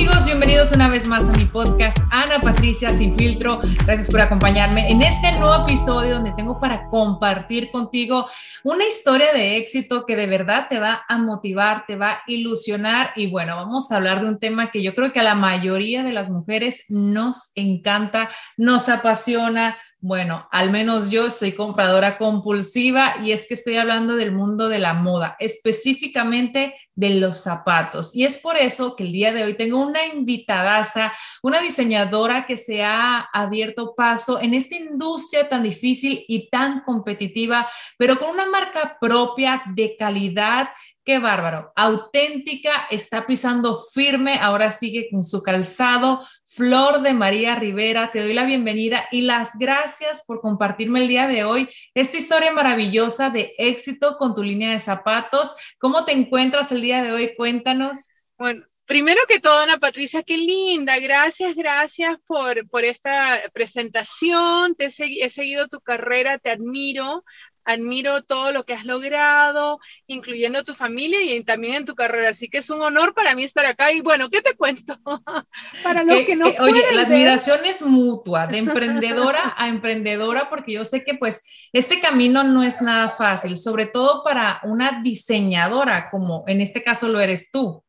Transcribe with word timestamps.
Amigos, 0.00 0.24
bienvenidos 0.24 0.72
una 0.72 0.88
vez 0.88 1.06
más 1.06 1.28
a 1.28 1.32
mi 1.32 1.44
podcast 1.44 1.98
Ana 2.10 2.40
Patricia 2.40 2.90
Sin 2.90 3.14
Filtro. 3.18 3.60
Gracias 3.84 4.10
por 4.10 4.22
acompañarme 4.22 4.90
en 4.90 5.02
este 5.02 5.38
nuevo 5.38 5.62
episodio 5.62 6.14
donde 6.14 6.32
tengo 6.32 6.58
para 6.58 6.88
compartir 6.88 7.70
contigo 7.70 8.26
una 8.64 8.86
historia 8.86 9.34
de 9.34 9.58
éxito 9.58 10.06
que 10.06 10.16
de 10.16 10.26
verdad 10.26 10.68
te 10.70 10.78
va 10.78 11.02
a 11.06 11.18
motivar, 11.18 11.84
te 11.86 11.96
va 11.96 12.12
a 12.12 12.22
ilusionar 12.26 13.10
y 13.14 13.26
bueno, 13.26 13.56
vamos 13.56 13.92
a 13.92 13.96
hablar 13.96 14.22
de 14.22 14.28
un 14.28 14.38
tema 14.38 14.70
que 14.70 14.82
yo 14.82 14.94
creo 14.94 15.12
que 15.12 15.20
a 15.20 15.22
la 15.22 15.34
mayoría 15.34 16.02
de 16.02 16.12
las 16.12 16.30
mujeres 16.30 16.86
nos 16.88 17.52
encanta, 17.54 18.30
nos 18.56 18.88
apasiona, 18.88 19.76
bueno, 20.02 20.48
al 20.50 20.70
menos 20.70 21.10
yo 21.10 21.30
soy 21.30 21.52
compradora 21.52 22.16
compulsiva 22.16 23.16
y 23.22 23.32
es 23.32 23.46
que 23.46 23.54
estoy 23.54 23.76
hablando 23.76 24.16
del 24.16 24.32
mundo 24.32 24.68
de 24.68 24.78
la 24.78 24.94
moda, 24.94 25.36
específicamente 25.38 26.74
de 26.94 27.10
los 27.10 27.42
zapatos. 27.42 28.14
Y 28.16 28.24
es 28.24 28.38
por 28.38 28.56
eso 28.56 28.96
que 28.96 29.04
el 29.04 29.12
día 29.12 29.32
de 29.32 29.44
hoy 29.44 29.58
tengo 29.58 29.78
una 29.78 30.06
invitadaza, 30.06 31.12
una 31.42 31.60
diseñadora 31.60 32.46
que 32.46 32.56
se 32.56 32.82
ha 32.82 33.28
abierto 33.32 33.94
paso 33.94 34.40
en 34.40 34.54
esta 34.54 34.76
industria 34.76 35.48
tan 35.50 35.62
difícil 35.62 36.24
y 36.28 36.48
tan 36.48 36.80
competitiva, 36.80 37.68
pero 37.98 38.18
con 38.18 38.30
una 38.30 38.46
marca 38.46 38.96
propia 38.98 39.62
de 39.74 39.96
calidad 39.96 40.70
Qué 41.02 41.18
bárbaro, 41.18 41.72
auténtica, 41.76 42.86
está 42.90 43.24
pisando 43.24 43.74
firme, 43.74 44.38
ahora 44.38 44.70
sigue 44.70 45.08
con 45.10 45.24
su 45.24 45.42
calzado. 45.42 46.24
Flor 46.52 47.02
de 47.02 47.14
María 47.14 47.54
Rivera, 47.54 48.10
te 48.10 48.20
doy 48.20 48.34
la 48.34 48.44
bienvenida 48.44 49.06
y 49.12 49.20
las 49.20 49.56
gracias 49.56 50.24
por 50.26 50.40
compartirme 50.40 51.00
el 51.00 51.06
día 51.06 51.28
de 51.28 51.44
hoy 51.44 51.68
esta 51.94 52.16
historia 52.16 52.50
maravillosa 52.50 53.30
de 53.30 53.54
éxito 53.56 54.16
con 54.18 54.34
tu 54.34 54.42
línea 54.42 54.72
de 54.72 54.80
zapatos. 54.80 55.54
¿Cómo 55.78 56.04
te 56.04 56.10
encuentras 56.10 56.72
el 56.72 56.82
día 56.82 57.04
de 57.04 57.12
hoy? 57.12 57.36
Cuéntanos. 57.36 57.98
Bueno, 58.36 58.64
Primero 58.90 59.20
que 59.28 59.38
todo, 59.38 59.56
Ana 59.56 59.78
Patricia, 59.78 60.24
qué 60.24 60.36
linda. 60.36 60.98
Gracias, 60.98 61.54
gracias 61.54 62.18
por, 62.26 62.68
por 62.68 62.84
esta 62.84 63.40
presentación. 63.52 64.74
Te 64.74 64.86
he, 64.86 65.30
seguido 65.30 65.68
tu 65.68 65.80
carrera, 65.80 66.38
te 66.38 66.50
admiro 66.50 67.22
admiro 67.64 68.22
todo 68.22 68.52
lo 68.52 68.64
que 68.64 68.74
has 68.74 68.84
logrado, 68.84 69.78
incluyendo 70.06 70.64
tu 70.64 70.74
familia 70.74 71.22
y 71.22 71.44
también 71.44 71.74
en 71.74 71.84
tu 71.84 71.94
carrera. 71.94 72.30
Así 72.30 72.48
que 72.48 72.58
es 72.58 72.70
un 72.70 72.80
honor 72.80 73.14
para 73.14 73.34
mí 73.34 73.44
estar 73.44 73.66
acá. 73.66 73.92
Y 73.92 74.00
bueno, 74.00 74.30
¿qué 74.30 74.42
te 74.42 74.56
cuento? 74.56 74.98
para 75.82 76.02
los 76.02 76.20
que, 76.24 76.36
no 76.36 76.46
Oye, 76.60 76.82
la 76.92 77.02
admiración 77.02 77.60
es 77.64 77.82
mutua, 77.82 78.46
de 78.46 78.58
emprendedora 78.58 79.54
a 79.56 79.68
emprendedora, 79.68 80.48
porque 80.48 80.72
yo 80.72 80.84
sé 80.84 81.04
que 81.04 81.14
pues 81.14 81.44
este 81.72 82.00
camino 82.00 82.44
no 82.44 82.62
es 82.62 82.82
nada 82.82 83.08
fácil, 83.08 83.56
sobre 83.56 83.86
todo 83.86 84.22
para 84.24 84.60
una 84.64 85.00
diseñadora, 85.02 86.10
como 86.10 86.44
en 86.46 86.60
este 86.60 86.82
caso 86.82 87.08
lo 87.08 87.20
eres 87.20 87.50
tú. 87.50 87.82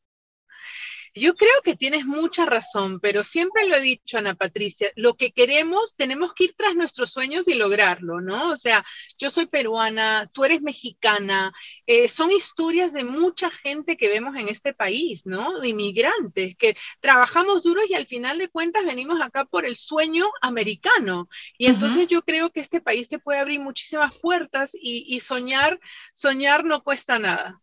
Yo 1.13 1.33
creo 1.35 1.61
que 1.61 1.75
tienes 1.75 2.05
mucha 2.05 2.45
razón, 2.45 3.01
pero 3.01 3.25
siempre 3.25 3.67
lo 3.67 3.75
he 3.75 3.81
dicho, 3.81 4.17
Ana 4.17 4.35
Patricia, 4.35 4.91
lo 4.95 5.15
que 5.15 5.33
queremos, 5.33 5.93
tenemos 5.97 6.33
que 6.33 6.45
ir 6.45 6.55
tras 6.57 6.73
nuestros 6.73 7.11
sueños 7.11 7.49
y 7.49 7.53
lograrlo, 7.53 8.21
¿no? 8.21 8.51
O 8.51 8.55
sea, 8.55 8.85
yo 9.17 9.29
soy 9.29 9.47
peruana, 9.47 10.29
tú 10.33 10.45
eres 10.45 10.61
mexicana, 10.61 11.51
eh, 11.85 12.07
son 12.07 12.31
historias 12.31 12.93
de 12.93 13.03
mucha 13.03 13.49
gente 13.51 13.97
que 13.97 14.07
vemos 14.07 14.37
en 14.37 14.47
este 14.47 14.73
país, 14.73 15.25
¿no? 15.25 15.59
De 15.59 15.67
inmigrantes, 15.67 16.55
que 16.55 16.77
trabajamos 17.01 17.61
duro 17.61 17.81
y 17.85 17.93
al 17.93 18.07
final 18.07 18.37
de 18.37 18.47
cuentas 18.47 18.85
venimos 18.85 19.19
acá 19.21 19.43
por 19.43 19.65
el 19.65 19.75
sueño 19.75 20.29
americano. 20.41 21.27
Y 21.57 21.67
entonces 21.67 22.07
yo 22.07 22.21
creo 22.21 22.51
que 22.51 22.61
este 22.61 22.79
país 22.79 23.09
te 23.09 23.19
puede 23.19 23.39
abrir 23.39 23.59
muchísimas 23.59 24.17
puertas 24.21 24.71
y, 24.73 25.19
soñar, 25.19 25.77
soñar 26.13 26.63
no 26.63 26.83
cuesta 26.83 27.19
nada. 27.19 27.59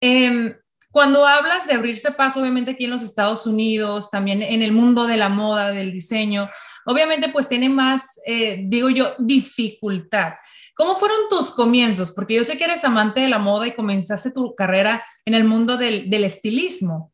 Eh, 0.00 0.56
cuando 0.90 1.26
hablas 1.26 1.66
de 1.66 1.74
abrirse 1.74 2.10
paso, 2.12 2.40
obviamente 2.40 2.72
aquí 2.72 2.84
en 2.84 2.90
los 2.90 3.02
Estados 3.02 3.46
Unidos, 3.46 4.10
también 4.10 4.42
en 4.42 4.62
el 4.62 4.72
mundo 4.72 5.06
de 5.06 5.16
la 5.16 5.28
moda, 5.28 5.72
del 5.72 5.92
diseño, 5.92 6.50
obviamente 6.84 7.28
pues 7.28 7.48
tiene 7.48 7.68
más, 7.68 8.20
eh, 8.26 8.62
digo 8.64 8.90
yo, 8.90 9.14
dificultad. 9.18 10.34
¿Cómo 10.74 10.96
fueron 10.96 11.28
tus 11.28 11.52
comienzos? 11.52 12.12
Porque 12.12 12.34
yo 12.34 12.44
sé 12.44 12.58
que 12.58 12.64
eres 12.64 12.84
amante 12.84 13.20
de 13.20 13.28
la 13.28 13.38
moda 13.38 13.66
y 13.66 13.74
comenzaste 13.74 14.32
tu 14.32 14.54
carrera 14.54 15.04
en 15.24 15.34
el 15.34 15.44
mundo 15.44 15.76
del, 15.76 16.10
del 16.10 16.24
estilismo. 16.24 17.12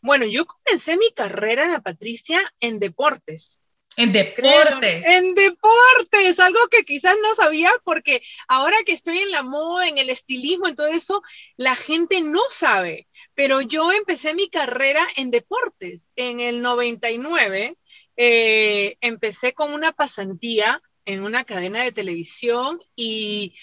Bueno, 0.00 0.24
yo 0.26 0.46
comencé 0.46 0.96
mi 0.96 1.12
carrera, 1.12 1.80
Patricia, 1.80 2.40
en 2.60 2.78
deportes. 2.78 3.60
En 3.96 4.12
deportes. 4.12 5.06
En 5.06 5.34
deportes, 5.34 6.38
algo 6.38 6.60
que 6.70 6.84
quizás 6.84 7.16
no 7.22 7.34
sabía 7.34 7.72
porque 7.82 8.20
ahora 8.46 8.76
que 8.84 8.92
estoy 8.92 9.18
en 9.18 9.30
la 9.30 9.42
moda, 9.42 9.88
en 9.88 9.96
el 9.96 10.10
estilismo, 10.10 10.68
en 10.68 10.76
todo 10.76 10.88
eso, 10.88 11.22
la 11.56 11.74
gente 11.74 12.20
no 12.20 12.42
sabe. 12.50 13.08
Pero 13.34 13.62
yo 13.62 13.90
empecé 13.92 14.34
mi 14.34 14.50
carrera 14.50 15.06
en 15.16 15.30
deportes. 15.30 16.12
En 16.14 16.40
el 16.40 16.60
99 16.60 17.78
eh, 18.18 18.96
empecé 19.00 19.54
con 19.54 19.72
una 19.72 19.92
pasantía 19.92 20.82
en 21.06 21.22
una 21.22 21.44
cadena 21.44 21.82
de 21.82 21.92
televisión 21.92 22.80
y, 22.94 23.54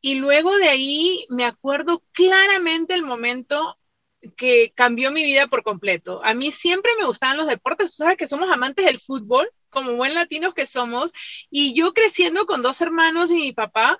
y 0.00 0.16
luego 0.16 0.56
de 0.56 0.68
ahí 0.68 1.26
me 1.28 1.44
acuerdo 1.44 2.02
claramente 2.12 2.94
el 2.94 3.02
momento 3.02 3.78
que 4.36 4.72
cambió 4.74 5.12
mi 5.12 5.24
vida 5.24 5.46
por 5.46 5.62
completo. 5.62 6.20
A 6.24 6.34
mí 6.34 6.50
siempre 6.50 6.90
me 6.98 7.06
gustaban 7.06 7.36
los 7.36 7.46
deportes, 7.46 7.90
tú 7.90 8.02
sabes 8.02 8.18
que 8.18 8.26
somos 8.26 8.50
amantes 8.50 8.84
del 8.84 8.98
fútbol 8.98 9.48
como 9.70 9.96
buen 9.96 10.14
latinos 10.14 10.54
que 10.54 10.66
somos, 10.66 11.12
y 11.50 11.74
yo 11.74 11.92
creciendo 11.94 12.46
con 12.46 12.62
dos 12.62 12.80
hermanos 12.80 13.30
y 13.30 13.36
mi 13.36 13.52
papá, 13.52 13.98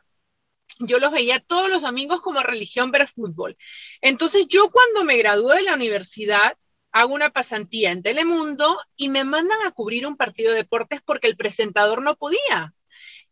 yo 0.79 0.99
los 0.99 1.13
veía 1.13 1.41
todos 1.41 1.69
los 1.71 1.85
amigos 1.85 2.21
como 2.21 2.43
religión 2.43 2.91
ver 2.91 3.09
fútbol. 3.09 3.57
Entonces 4.01 4.47
yo 4.49 4.71
cuando 4.71 5.05
me 5.05 5.17
gradué 5.17 5.57
de 5.57 5.63
la 5.63 5.75
universidad, 5.75 6.57
hago 6.93 7.15
una 7.15 7.31
pasantía 7.31 7.93
en 7.93 8.03
Telemundo 8.03 8.79
y 8.97 9.09
me 9.09 9.25
mandan 9.25 9.63
a 9.67 9.73
cubrir 9.73 10.07
un 10.07 10.17
partido 10.17 10.53
de 10.53 10.59
deportes 10.59 11.01
porque 11.05 11.29
el 11.29 11.37
presentador 11.37 12.03
no 12.03 12.17
podía. 12.17 12.75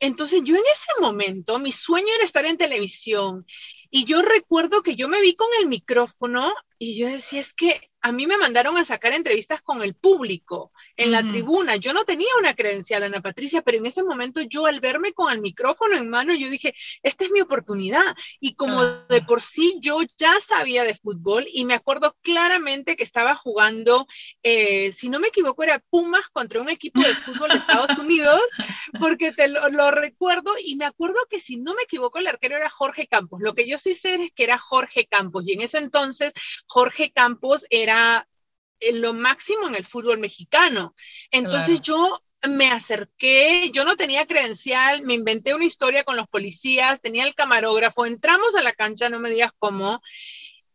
Entonces 0.00 0.42
yo 0.44 0.54
en 0.54 0.62
ese 0.72 1.00
momento, 1.00 1.58
mi 1.58 1.72
sueño 1.72 2.08
era 2.14 2.24
estar 2.24 2.44
en 2.44 2.56
televisión 2.56 3.46
y 3.90 4.04
yo 4.04 4.22
recuerdo 4.22 4.82
que 4.82 4.96
yo 4.96 5.08
me 5.08 5.20
vi 5.20 5.34
con 5.34 5.48
el 5.60 5.66
micrófono 5.66 6.52
y 6.78 6.98
yo 6.98 7.08
decía, 7.08 7.40
es 7.40 7.52
que 7.54 7.90
a 8.00 8.12
mí 8.12 8.26
me 8.26 8.36
mandaron 8.36 8.76
a 8.76 8.84
sacar 8.84 9.12
entrevistas 9.12 9.62
con 9.62 9.82
el 9.82 9.94
público 9.94 10.72
en 10.98 11.12
la 11.12 11.22
tribuna. 11.26 11.76
Yo 11.76 11.92
no 11.92 12.04
tenía 12.04 12.28
una 12.38 12.54
credencial, 12.54 13.04
Ana 13.04 13.22
Patricia, 13.22 13.62
pero 13.62 13.78
en 13.78 13.86
ese 13.86 14.02
momento 14.02 14.40
yo 14.42 14.66
al 14.66 14.80
verme 14.80 15.12
con 15.12 15.32
el 15.32 15.40
micrófono 15.40 15.96
en 15.96 16.10
mano, 16.10 16.34
yo 16.34 16.50
dije, 16.50 16.74
esta 17.04 17.24
es 17.24 17.30
mi 17.30 17.40
oportunidad. 17.40 18.16
Y 18.40 18.56
como 18.56 18.82
de 18.84 19.22
por 19.22 19.40
sí 19.40 19.78
yo 19.80 20.00
ya 20.18 20.34
sabía 20.40 20.82
de 20.82 20.96
fútbol 20.96 21.46
y 21.50 21.64
me 21.64 21.74
acuerdo 21.74 22.16
claramente 22.20 22.96
que 22.96 23.04
estaba 23.04 23.36
jugando, 23.36 24.08
eh, 24.42 24.92
si 24.92 25.08
no 25.08 25.20
me 25.20 25.28
equivoco, 25.28 25.62
era 25.62 25.78
Pumas 25.88 26.28
contra 26.30 26.60
un 26.60 26.68
equipo 26.68 27.00
de 27.00 27.14
fútbol 27.14 27.50
de 27.50 27.58
Estados 27.58 27.96
Unidos, 27.98 28.42
porque 28.98 29.32
te 29.32 29.46
lo, 29.46 29.68
lo 29.68 29.92
recuerdo 29.92 30.52
y 30.62 30.74
me 30.74 30.84
acuerdo 30.84 31.20
que 31.30 31.38
si 31.38 31.58
no 31.58 31.74
me 31.74 31.84
equivoco, 31.84 32.18
el 32.18 32.26
arquero 32.26 32.56
era 32.56 32.70
Jorge 32.70 33.06
Campos. 33.06 33.40
Lo 33.40 33.54
que 33.54 33.68
yo 33.68 33.78
sí 33.78 33.94
sé 33.94 34.16
es 34.16 34.32
que 34.32 34.42
era 34.42 34.58
Jorge 34.58 35.06
Campos 35.06 35.44
y 35.46 35.52
en 35.52 35.60
ese 35.60 35.78
entonces 35.78 36.32
Jorge 36.66 37.12
Campos 37.12 37.66
era 37.70 38.26
lo 38.92 39.14
máximo 39.14 39.66
en 39.68 39.74
el 39.74 39.84
fútbol 39.84 40.18
mexicano. 40.18 40.94
Entonces 41.30 41.80
yo 41.80 42.22
me 42.42 42.70
acerqué, 42.70 43.70
yo 43.72 43.84
no 43.84 43.96
tenía 43.96 44.26
credencial, 44.26 45.02
me 45.02 45.14
inventé 45.14 45.54
una 45.54 45.64
historia 45.64 46.04
con 46.04 46.16
los 46.16 46.28
policías, 46.28 47.00
tenía 47.00 47.24
el 47.26 47.34
camarógrafo, 47.34 48.06
entramos 48.06 48.54
a 48.54 48.62
la 48.62 48.72
cancha, 48.72 49.08
no 49.08 49.18
me 49.18 49.30
digas 49.30 49.52
cómo, 49.58 50.00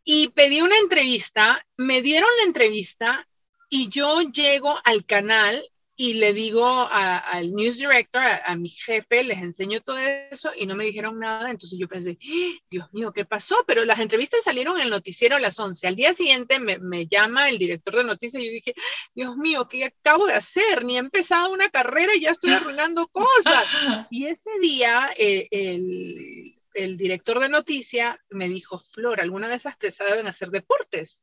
y 0.04 0.28
pedí 0.28 0.60
una 0.60 0.78
entrevista, 0.78 1.66
me 1.76 2.02
dieron 2.02 2.28
la 2.38 2.44
entrevista 2.44 3.26
y 3.70 3.88
yo 3.88 4.20
llego 4.20 4.78
al 4.84 5.06
canal 5.06 5.64
y 5.96 6.14
le 6.14 6.32
digo 6.32 6.66
al 6.66 7.52
news 7.54 7.78
director, 7.78 8.22
a, 8.22 8.56
mi 8.56 8.68
jefe, 8.68 9.22
les 9.22 9.38
enseño 9.38 9.80
todo 9.80 9.98
eso 9.98 10.50
y 10.56 10.66
no 10.66 10.74
me 10.74 10.84
dijeron 10.84 11.18
nada. 11.18 11.50
Entonces 11.50 11.78
yo 11.78 11.88
pensé, 11.88 12.18
¡Ah! 12.20 12.58
Dios 12.68 12.92
mío, 12.92 13.12
¿qué 13.12 13.24
pasó? 13.24 13.56
Pero 13.66 13.84
las 13.84 14.00
entrevistas 14.00 14.42
salieron 14.42 14.76
en 14.76 14.84
el 14.84 14.90
noticiero 14.90 15.36
a 15.36 15.40
las 15.40 15.58
11. 15.58 15.86
Al 15.86 15.96
día 15.96 16.12
siguiente 16.12 16.58
me, 16.58 16.78
me 16.78 17.06
llama 17.06 17.48
el 17.48 17.58
director 17.58 17.96
de 17.96 18.04
noticias 18.04 18.42
y 18.42 18.46
yo 18.46 18.52
dije, 18.52 18.74
Dios 19.14 19.36
mío, 19.36 19.68
¿qué 19.68 19.84
acabo 19.84 20.26
de 20.26 20.34
hacer? 20.34 20.84
Ni 20.84 20.96
he 20.96 21.00
empezado 21.00 21.52
una 21.52 21.70
carrera 21.70 22.14
y 22.16 22.22
ya 22.22 22.30
estoy 22.32 22.52
arruinando 22.52 23.06
cosas. 23.12 23.64
Y 24.10 24.26
ese 24.26 24.50
día 24.60 25.10
eh, 25.16 25.46
el, 25.50 26.58
el 26.74 26.96
director 26.96 27.38
de 27.38 27.48
noticias 27.48 28.16
me 28.30 28.48
dijo, 28.48 28.78
Flor, 28.78 29.20
¿alguna 29.20 29.46
vez 29.46 29.64
has 29.66 29.76
pensado 29.76 30.14
en 30.16 30.26
hacer 30.26 30.50
deportes? 30.50 31.22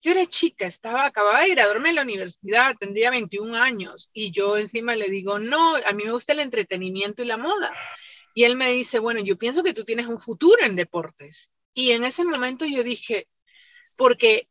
Yo 0.00 0.12
era 0.12 0.26
chica, 0.26 0.66
estaba, 0.66 1.06
acababa 1.06 1.42
de 1.42 1.50
graduarme 1.50 1.88
de 1.88 1.94
la 1.96 2.02
universidad, 2.02 2.76
tendría 2.78 3.10
21 3.10 3.56
años, 3.56 4.10
y 4.12 4.30
yo 4.30 4.56
encima 4.56 4.94
le 4.94 5.08
digo, 5.08 5.38
no, 5.40 5.74
a 5.74 5.92
mí 5.92 6.04
me 6.04 6.12
gusta 6.12 6.32
el 6.32 6.40
entretenimiento 6.40 7.22
y 7.22 7.26
la 7.26 7.36
moda. 7.36 7.72
Y 8.34 8.44
él 8.44 8.56
me 8.56 8.72
dice, 8.72 9.00
bueno, 9.00 9.20
yo 9.20 9.36
pienso 9.36 9.64
que 9.64 9.74
tú 9.74 9.84
tienes 9.84 10.06
un 10.06 10.20
futuro 10.20 10.62
en 10.62 10.76
deportes. 10.76 11.50
Y 11.74 11.90
en 11.90 12.04
ese 12.04 12.24
momento 12.24 12.64
yo 12.64 12.84
dije, 12.84 13.26
porque 13.96 14.48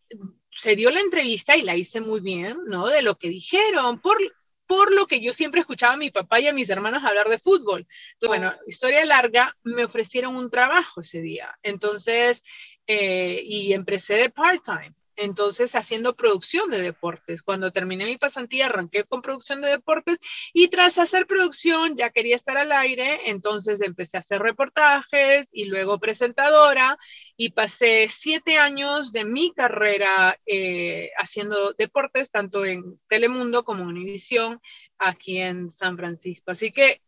se 0.52 0.76
dio 0.76 0.92
la 0.92 1.00
entrevista 1.00 1.56
y 1.56 1.62
la 1.62 1.78
hice 1.78 2.02
muy 2.02 2.20
bien, 2.20 2.58
¿no? 2.66 2.88
De 2.88 3.02
lo 3.02 3.16
que 3.18 3.30
dijeron, 3.30 4.02
por, 4.02 4.18
por 4.66 4.94
lo 4.94 5.08
que 5.08 5.22
yo 5.22 5.32
siempre 5.32 5.62
escuchaba 5.62 5.94
a 5.94 5.98
mi 5.98 6.12
papá 6.12 6.42
y 6.42 6.48
a 6.48 6.54
mis 6.54 6.70
hermanos 6.70 7.06
hablar 7.06 7.30
de 7.30 7.40
fútbol. 7.40 7.88
Entonces, 8.14 8.28
bueno, 8.28 8.54
historia 8.68 9.06
larga, 9.06 9.56
me 9.64 9.86
ofrecieron 9.86 10.36
un 10.36 10.50
trabajo 10.50 11.00
ese 11.00 11.22
día. 11.22 11.58
Entonces, 11.64 12.44
eh, 12.88 13.42
y 13.46 13.72
empecé 13.72 14.16
de 14.16 14.30
part-time 14.30 14.97
entonces 15.18 15.76
haciendo 15.76 16.16
producción 16.16 16.70
de 16.70 16.82
deportes. 16.82 17.42
Cuando 17.44 17.72
terminé 17.72 18.06
mi 18.06 18.18
pasantía 18.18 18.68
arranqué 18.68 19.04
con 19.04 19.22
producción 19.22 19.62
de 19.62 19.70
deportes 19.70 20.20
y 20.54 20.70
tras 20.70 20.98
hacer 21.00 21.28
producción 21.28 21.98
ya 21.98 22.12
quería 22.12 22.36
estar 22.36 22.58
al 22.58 22.72
aire, 22.72 23.30
entonces 23.30 23.82
empecé 23.82 24.18
a 24.18 24.22
hacer 24.22 24.42
reportajes 24.42 25.48
y 25.52 25.66
luego 25.66 26.00
presentadora 26.00 26.98
y 27.36 27.52
pasé 27.52 28.08
siete 28.10 28.58
años 28.58 29.12
de 29.12 29.26
mi 29.26 29.54
carrera 29.54 30.40
eh, 30.46 31.12
haciendo 31.18 31.74
deportes, 31.74 32.32
tanto 32.32 32.66
en 32.66 33.00
Telemundo 33.10 33.64
como 33.64 33.84
en 33.84 33.90
Univisión, 33.90 34.62
aquí 34.98 35.40
en 35.40 35.70
San 35.70 35.98
Francisco. 35.98 36.52
Así 36.52 36.72
que 36.72 37.02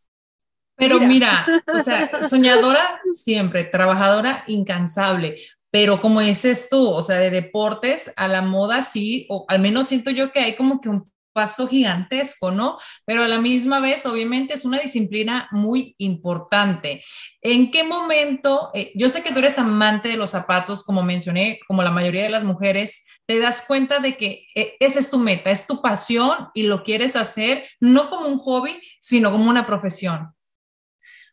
pero 0.80 0.98
mira, 1.02 1.46
o 1.68 1.80
sea, 1.80 2.10
soñadora 2.30 3.02
siempre, 3.12 3.66
trabajadora 3.66 4.46
incansable. 4.48 5.36
Pero 5.72 6.02
como 6.02 6.22
dices 6.22 6.68
tú, 6.70 6.90
o 6.90 7.02
sea, 7.02 7.18
de 7.18 7.30
deportes 7.30 8.12
a 8.16 8.28
la 8.28 8.42
moda 8.42 8.82
sí, 8.82 9.28
o 9.30 9.46
al 9.48 9.60
menos 9.60 9.88
siento 9.88 10.10
yo 10.12 10.32
que 10.32 10.40
hay 10.40 10.56
como 10.56 10.82
que 10.82 10.90
un 10.90 11.12
paso 11.34 11.68
gigantesco, 11.68 12.52
¿no? 12.52 12.78
Pero 13.06 13.24
a 13.24 13.28
la 13.28 13.40
misma 13.40 13.80
vez, 13.80 14.06
obviamente, 14.06 14.54
es 14.56 14.66
una 14.66 14.80
disciplina 14.80 15.48
muy 15.52 15.96
importante. 15.98 17.04
¿En 17.42 17.72
qué 17.72 17.84
momento, 17.84 18.72
eh, 18.74 18.92
yo 18.96 19.10
sé 19.10 19.22
que 19.22 19.32
tú 19.32 19.40
eres 19.40 19.58
amante 19.58 20.10
de 20.10 20.18
los 20.18 20.32
zapatos, 20.32 20.84
como 20.84 21.04
mencioné, 21.04 21.60
como 21.68 21.84
la 21.84 21.92
mayoría 21.92 22.24
de 22.24 22.30
las 22.30 22.44
mujeres, 22.44 23.06
te 23.26 23.40
das 23.40 23.64
cuenta 23.68 24.00
de 24.00 24.18
que 24.18 24.48
eh, 24.56 24.76
esa 24.80 25.00
es 25.00 25.12
tu 25.12 25.20
meta, 25.20 25.52
es 25.52 25.68
tu 25.68 25.82
pasión 25.82 26.50
y 26.54 26.64
lo 26.64 26.84
quieres 26.84 27.16
hacer 27.16 27.70
no 27.80 28.10
como 28.10 28.28
un 28.28 28.40
hobby, 28.40 28.82
sino 29.00 29.32
como 29.32 29.50
una 29.50 29.68
profesión? 29.68 30.34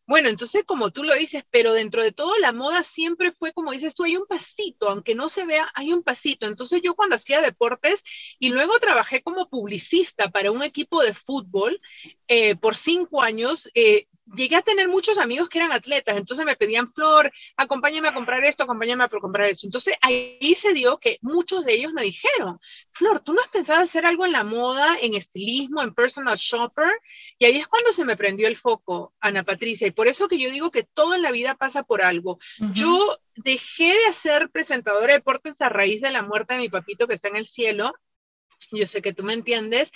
Bueno, 0.07 0.29
entonces 0.29 0.65
como 0.65 0.93
tú 0.93 1.03
lo 1.03 1.15
dices, 1.17 1.45
pero 1.51 1.73
dentro 1.73 2.01
de 2.03 2.13
todo 2.13 2.39
la 2.39 2.53
moda 2.53 2.85
siempre 2.85 3.33
fue 3.33 3.53
como 3.53 3.73
dices 3.73 3.95
tú, 3.97 4.05
hay 4.05 4.17
un 4.17 4.27
pasito, 4.27 4.89
aunque 4.89 5.17
no 5.17 5.29
se 5.29 5.45
vea, 5.47 5.69
hay 5.75 5.93
un 5.93 6.03
pasito. 6.05 6.47
Entonces 6.47 6.81
yo 6.83 6.95
cuando 6.95 7.17
hacía 7.17 7.41
deportes 7.41 8.05
y 8.39 8.51
luego 8.51 8.79
trabajé 8.79 9.23
como 9.23 9.49
publicista 9.49 10.31
para 10.31 10.53
un 10.53 10.63
equipo 10.63 11.03
de 11.03 11.13
fútbol 11.15 11.81
eh, 12.29 12.55
por 12.57 12.77
cinco 12.77 13.21
años, 13.23 13.69
eh, 13.75 14.07
llegué 14.35 14.57
a 14.57 14.63
tener 14.63 14.89
muchos 14.89 15.19
amigos 15.19 15.49
que 15.49 15.59
eran 15.59 15.73
atletas, 15.73 16.17
entonces 16.17 16.45
me 16.45 16.57
pedían, 16.57 16.89
Flor, 16.89 17.33
acompáñame 17.57 18.09
a 18.09 18.15
comprar 18.15 18.45
esto, 18.45 18.65
acompáñame 18.65 19.05
a 19.05 19.09
comprar 19.09 19.49
esto. 19.49 19.67
Entonces 19.67 19.97
ahí 20.01 20.55
se 20.57 20.73
dio 20.73 20.99
que 20.99 21.19
muchos 21.23 21.65
de 21.65 21.75
ellos 21.75 21.93
me 21.93 22.03
dijeron, 22.03 22.59
Flor, 22.93 23.21
¿tú 23.21 23.33
no 23.33 23.43
has 23.43 23.49
pensado 23.49 23.81
hacer 23.81 24.05
algo 24.05 24.25
en 24.25 24.33
la 24.33 24.45
moda, 24.45 24.97
en 25.01 25.15
estilismo, 25.15 25.83
en 25.83 25.95
personal 25.95 26.37
shopper? 26.37 26.91
Y 27.39 27.45
ahí 27.45 27.59
es 27.59 27.69
cuando 27.69 27.93
se 27.93 28.05
me 28.05 28.17
prendió 28.17 28.49
el 28.49 28.57
foco, 28.57 29.15
Ana 29.21 29.45
Patricia, 29.45 29.87
y 29.87 29.93
por 29.93 30.09
eso 30.09 30.29
que 30.29 30.39
yo 30.39 30.51
digo 30.51 30.71
que 30.71 30.85
todo 30.85 31.15
en 31.15 31.23
la 31.23 31.31
vida 31.31 31.55
pasa 31.55 31.85
por 31.85 32.03
algo. 32.03 32.39
Yo 32.73 33.19
dejé 33.37 33.95
de 34.07 34.13
ser 34.13 34.51
presentadora 34.51 35.09
de 35.09 35.19
deportes 35.19 35.61
a 35.61 35.69
raíz 35.69 36.01
de 36.01 36.11
la 36.11 36.23
muerte 36.23 36.55
de 36.55 36.61
mi 36.61 36.69
papito 36.69 37.07
que 37.07 37.15
está 37.15 37.29
en 37.29 37.37
el 37.37 37.47
cielo. 37.47 37.93
Yo 38.73 38.87
sé 38.87 39.03
que 39.03 39.13
tú 39.13 39.23
me 39.23 39.35
entiendes. 39.35 39.93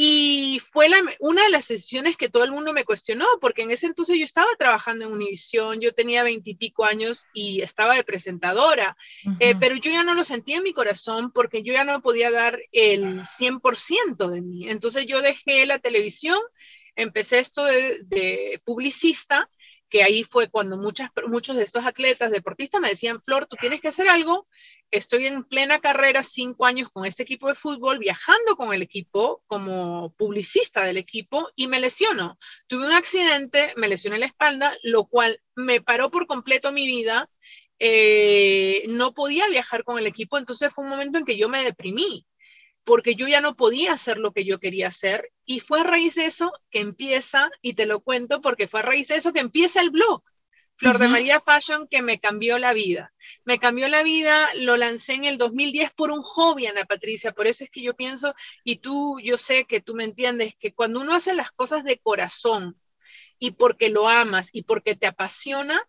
Y 0.00 0.60
fue 0.60 0.88
la, 0.88 0.98
una 1.18 1.42
de 1.42 1.50
las 1.50 1.64
sesiones 1.64 2.16
que 2.16 2.28
todo 2.28 2.44
el 2.44 2.52
mundo 2.52 2.72
me 2.72 2.84
cuestionó, 2.84 3.26
porque 3.40 3.62
en 3.62 3.72
ese 3.72 3.86
entonces 3.86 4.16
yo 4.16 4.24
estaba 4.24 4.46
trabajando 4.56 5.04
en 5.04 5.12
Univisión, 5.12 5.80
yo 5.80 5.92
tenía 5.92 6.22
veintipico 6.22 6.84
años 6.84 7.26
y 7.34 7.62
estaba 7.62 7.96
de 7.96 8.04
presentadora, 8.04 8.96
eh, 9.40 9.56
pero 9.58 9.74
yo 9.74 9.90
ya 9.90 10.04
no 10.04 10.14
lo 10.14 10.22
sentía 10.22 10.58
en 10.58 10.62
mi 10.62 10.72
corazón 10.72 11.32
porque 11.32 11.64
yo 11.64 11.72
ya 11.72 11.82
no 11.82 12.00
podía 12.00 12.30
dar 12.30 12.60
el 12.70 13.24
100% 13.24 14.28
de 14.28 14.40
mí. 14.40 14.70
Entonces 14.70 15.04
yo 15.06 15.20
dejé 15.20 15.66
la 15.66 15.80
televisión, 15.80 16.38
empecé 16.94 17.40
esto 17.40 17.64
de, 17.64 17.98
de 18.04 18.62
publicista, 18.64 19.50
que 19.90 20.04
ahí 20.04 20.22
fue 20.22 20.48
cuando 20.48 20.76
muchas, 20.76 21.10
muchos 21.26 21.56
de 21.56 21.64
estos 21.64 21.84
atletas, 21.84 22.30
deportistas 22.30 22.80
me 22.80 22.90
decían, 22.90 23.20
Flor, 23.20 23.46
tú 23.46 23.56
tienes 23.58 23.80
que 23.80 23.88
hacer 23.88 24.08
algo 24.08 24.46
estoy 24.90 25.26
en 25.26 25.44
plena 25.44 25.80
carrera, 25.80 26.22
cinco 26.22 26.66
años 26.66 26.88
con 26.90 27.04
este 27.04 27.22
equipo 27.22 27.48
de 27.48 27.54
fútbol, 27.54 27.98
viajando 27.98 28.56
con 28.56 28.72
el 28.72 28.82
equipo 28.82 29.42
como 29.46 30.14
publicista 30.16 30.84
del 30.84 30.96
equipo 30.96 31.48
y 31.54 31.68
me 31.68 31.80
lesiono. 31.80 32.38
Tuve 32.66 32.86
un 32.86 32.92
accidente, 32.92 33.72
me 33.76 33.88
lesioné 33.88 34.18
la 34.18 34.26
espalda, 34.26 34.76
lo 34.82 35.06
cual 35.06 35.40
me 35.54 35.80
paró 35.80 36.10
por 36.10 36.26
completo 36.26 36.72
mi 36.72 36.86
vida. 36.86 37.28
Eh, 37.78 38.84
no 38.88 39.14
podía 39.14 39.46
viajar 39.48 39.84
con 39.84 39.98
el 39.98 40.06
equipo, 40.06 40.38
entonces 40.38 40.72
fue 40.72 40.84
un 40.84 40.90
momento 40.90 41.18
en 41.18 41.24
que 41.24 41.38
yo 41.38 41.48
me 41.48 41.62
deprimí 41.64 42.26
porque 42.88 43.14
yo 43.14 43.28
ya 43.28 43.42
no 43.42 43.54
podía 43.54 43.92
hacer 43.92 44.16
lo 44.16 44.32
que 44.32 44.46
yo 44.46 44.58
quería 44.58 44.88
hacer 44.88 45.30
y 45.44 45.60
fue 45.60 45.80
a 45.80 45.84
raíz 45.84 46.14
de 46.14 46.24
eso 46.24 46.52
que 46.70 46.80
empieza, 46.80 47.50
y 47.60 47.74
te 47.74 47.84
lo 47.84 48.00
cuento 48.00 48.40
porque 48.40 48.66
fue 48.66 48.80
a 48.80 48.82
raíz 48.82 49.08
de 49.08 49.16
eso 49.16 49.34
que 49.34 49.40
empieza 49.40 49.82
el 49.82 49.90
blog. 49.90 50.22
Flor 50.78 50.98
de 50.98 51.08
María 51.08 51.40
Fashion 51.40 51.88
que 51.88 52.02
me 52.02 52.20
cambió 52.20 52.58
la 52.58 52.72
vida. 52.72 53.12
Me 53.44 53.58
cambió 53.58 53.88
la 53.88 54.04
vida, 54.04 54.48
lo 54.54 54.76
lancé 54.76 55.14
en 55.14 55.24
el 55.24 55.36
2010 55.36 55.92
por 55.92 56.10
un 56.12 56.22
hobby, 56.22 56.66
Ana 56.66 56.84
Patricia. 56.84 57.32
Por 57.32 57.48
eso 57.48 57.64
es 57.64 57.70
que 57.70 57.82
yo 57.82 57.94
pienso, 57.94 58.34
y 58.62 58.76
tú, 58.76 59.18
yo 59.20 59.38
sé 59.38 59.64
que 59.64 59.80
tú 59.80 59.94
me 59.94 60.04
entiendes, 60.04 60.54
que 60.58 60.72
cuando 60.72 61.00
uno 61.00 61.14
hace 61.14 61.34
las 61.34 61.50
cosas 61.50 61.82
de 61.82 61.98
corazón 61.98 62.76
y 63.40 63.52
porque 63.52 63.88
lo 63.88 64.08
amas 64.08 64.50
y 64.52 64.62
porque 64.62 64.94
te 64.94 65.06
apasiona, 65.06 65.82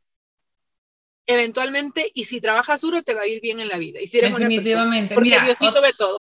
eventualmente, 1.28 2.12
y 2.16 2.26
si 2.26 2.42
trabajas 2.42 2.82
duro, 2.82 3.04
te 3.04 3.14
va 3.14 3.22
a 3.22 3.28
ir 3.28 3.42
bien 3.42 3.60
en 3.60 3.68
la 3.68 3.78
vida. 3.78 4.02
Y 4.02 4.08
si 4.08 4.18
eres 4.18 4.36
Definitivamente. 4.36 5.14
porque 5.14 5.40
Diosito 5.40 5.82
ve 5.82 5.94
todo. 5.96 6.19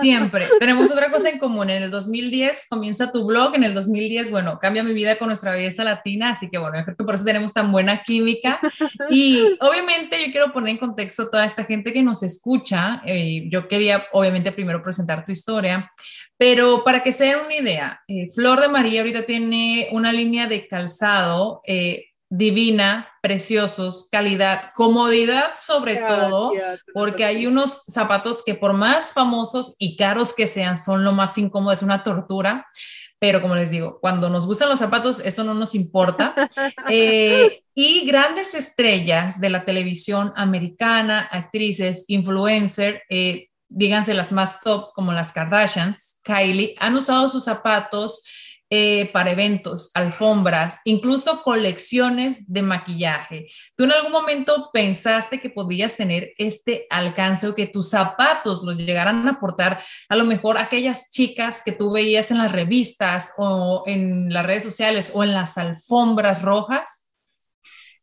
Siempre. 0.00 0.48
Tenemos 0.58 0.90
otra 0.90 1.10
cosa 1.10 1.30
en 1.30 1.38
común. 1.38 1.70
En 1.70 1.82
el 1.82 1.90
2010 1.90 2.66
comienza 2.68 3.12
tu 3.12 3.24
blog, 3.24 3.54
en 3.54 3.64
el 3.64 3.74
2010, 3.74 4.30
bueno, 4.30 4.58
cambia 4.60 4.82
mi 4.82 4.92
vida 4.92 5.18
con 5.18 5.28
nuestra 5.28 5.52
belleza 5.52 5.84
latina, 5.84 6.30
así 6.30 6.48
que 6.50 6.58
bueno, 6.58 6.78
yo 6.78 6.84
creo 6.84 6.96
que 6.96 7.04
por 7.04 7.14
eso 7.14 7.24
tenemos 7.24 7.52
tan 7.52 7.70
buena 7.72 8.02
química. 8.02 8.60
Y 9.10 9.56
obviamente 9.60 10.24
yo 10.24 10.30
quiero 10.30 10.52
poner 10.52 10.70
en 10.70 10.78
contexto 10.78 11.22
a 11.24 11.30
toda 11.30 11.44
esta 11.44 11.64
gente 11.64 11.92
que 11.92 12.02
nos 12.02 12.22
escucha. 12.22 13.02
Eh, 13.04 13.48
yo 13.48 13.66
quería 13.66 14.06
obviamente 14.12 14.52
primero 14.52 14.82
presentar 14.82 15.24
tu 15.24 15.32
historia, 15.32 15.90
pero 16.36 16.84
para 16.84 17.02
que 17.02 17.12
se 17.12 17.24
den 17.24 17.38
una 17.44 17.54
idea, 17.54 18.00
eh, 18.08 18.28
Flor 18.34 18.60
de 18.60 18.68
María 18.68 19.00
ahorita 19.00 19.26
tiene 19.26 19.88
una 19.92 20.12
línea 20.12 20.46
de 20.46 20.66
calzado. 20.68 21.60
Eh, 21.66 22.09
divina, 22.30 23.08
preciosos, 23.20 24.08
calidad, 24.10 24.72
comodidad 24.76 25.50
sobre 25.56 25.96
todo, 25.96 26.52
porque 26.94 27.24
hay 27.24 27.46
unos 27.46 27.82
zapatos 27.86 28.44
que 28.44 28.54
por 28.54 28.72
más 28.72 29.12
famosos 29.12 29.74
y 29.80 29.96
caros 29.96 30.32
que 30.32 30.46
sean, 30.46 30.78
son 30.78 31.04
lo 31.04 31.12
más 31.12 31.36
incómodo, 31.38 31.72
es 31.72 31.82
una 31.82 32.04
tortura. 32.04 32.66
Pero 33.18 33.42
como 33.42 33.54
les 33.54 33.70
digo, 33.70 33.98
cuando 34.00 34.30
nos 34.30 34.46
gustan 34.46 34.70
los 34.70 34.78
zapatos, 34.78 35.20
eso 35.20 35.44
no 35.44 35.52
nos 35.52 35.74
importa. 35.74 36.34
Eh, 36.88 37.62
y 37.74 38.06
grandes 38.06 38.54
estrellas 38.54 39.40
de 39.40 39.50
la 39.50 39.64
televisión 39.64 40.32
americana, 40.34 41.28
actrices, 41.30 42.04
influencer, 42.08 43.02
eh, 43.10 43.48
díganse 43.68 44.14
las 44.14 44.32
más 44.32 44.60
top 44.60 44.92
como 44.94 45.12
las 45.12 45.32
Kardashians, 45.32 46.20
Kylie, 46.24 46.74
han 46.78 46.96
usado 46.96 47.28
sus 47.28 47.44
zapatos 47.44 48.24
eh, 48.72 49.10
para 49.12 49.32
eventos, 49.32 49.90
alfombras, 49.94 50.80
incluso 50.84 51.42
colecciones 51.42 52.52
de 52.52 52.62
maquillaje. 52.62 53.48
¿Tú 53.74 53.82
en 53.82 53.90
algún 53.90 54.12
momento 54.12 54.70
pensaste 54.72 55.40
que 55.40 55.50
podías 55.50 55.96
tener 55.96 56.32
este 56.38 56.86
alcance 56.88 57.48
o 57.48 57.54
que 57.56 57.66
tus 57.66 57.90
zapatos 57.90 58.62
los 58.62 58.76
llegaran 58.76 59.26
a 59.26 59.32
aportar 59.32 59.82
a 60.08 60.14
lo 60.14 60.24
mejor 60.24 60.56
aquellas 60.56 61.10
chicas 61.10 61.62
que 61.64 61.72
tú 61.72 61.90
veías 61.90 62.30
en 62.30 62.38
las 62.38 62.52
revistas 62.52 63.34
o 63.38 63.82
en 63.86 64.32
las 64.32 64.46
redes 64.46 64.62
sociales 64.62 65.10
o 65.16 65.24
en 65.24 65.34
las 65.34 65.58
alfombras 65.58 66.42
rojas? 66.42 67.12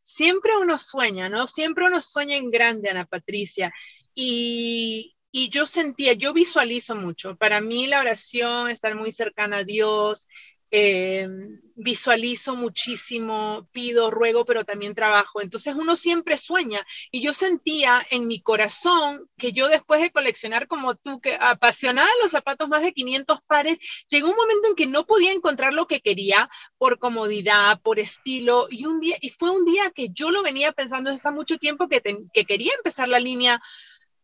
Siempre 0.02 0.52
uno 0.58 0.78
sueña, 0.78 1.30
¿no? 1.30 1.48
Siempre 1.48 1.86
uno 1.86 2.02
sueña 2.02 2.36
en 2.36 2.52
grande, 2.52 2.90
Ana 2.90 3.06
Patricia. 3.06 3.74
Y, 4.14 5.16
y 5.32 5.48
yo 5.48 5.66
sentía, 5.66 6.12
yo 6.12 6.34
visualizo 6.34 6.94
mucho. 6.94 7.38
Para 7.38 7.62
mí 7.62 7.88
la 7.88 8.02
oración, 8.02 8.70
estar 8.70 8.96
muy 8.96 9.14
cercana 9.14 9.60
a 9.60 9.64
Dios, 9.64 10.28
eh, 10.72 11.28
visualizo 11.76 12.56
muchísimo, 12.56 13.68
pido, 13.72 14.10
ruego, 14.10 14.46
pero 14.46 14.66
también 14.66 14.96
trabajo. 14.96 15.42
Entonces 15.42 15.76
uno 15.76 15.96
siempre 15.96 16.38
sueña. 16.38 16.86
Y 17.12 17.22
yo 17.22 17.34
sentía 17.34 18.06
en 18.10 18.28
mi 18.28 18.42
corazón 18.42 19.30
que 19.38 19.54
yo 19.54 19.68
después 19.68 20.02
de 20.02 20.12
coleccionar 20.12 20.68
como 20.68 20.96
tú, 20.96 21.22
que 21.22 21.38
apasionada 21.40 22.10
los 22.22 22.32
zapatos, 22.32 22.68
más 22.68 22.82
de 22.82 22.94
500 22.94 23.42
pares, 23.44 23.80
llegó 24.10 24.30
un 24.30 24.36
momento 24.36 24.70
en 24.70 24.76
que 24.76 24.88
no 24.88 25.06
podía 25.06 25.32
encontrar 25.32 25.74
lo 25.74 25.88
que 25.88 26.02
quería 26.02 26.50
por 26.78 27.00
comodidad, 27.00 27.80
por 27.82 28.00
estilo. 28.00 28.68
Y 28.70 28.86
un 28.86 29.00
día, 29.00 29.18
y 29.22 29.30
fue 29.30 29.52
un 29.52 29.66
día 29.66 29.92
que 29.92 30.10
yo 30.10 30.32
lo 30.32 30.42
venía 30.44 30.72
pensando 30.72 31.12
desde 31.12 31.30
hace 31.30 31.36
mucho 31.36 31.58
tiempo 31.58 31.88
que, 31.88 32.02
que 32.34 32.46
quería 32.46 32.74
empezar 32.76 33.08
la 33.08 33.20
línea, 33.20 33.62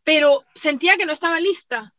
pero 0.02 0.44
sentía 0.54 0.96
que 0.96 1.06
no 1.06 1.12
estaba 1.12 1.40
lista 1.40 1.94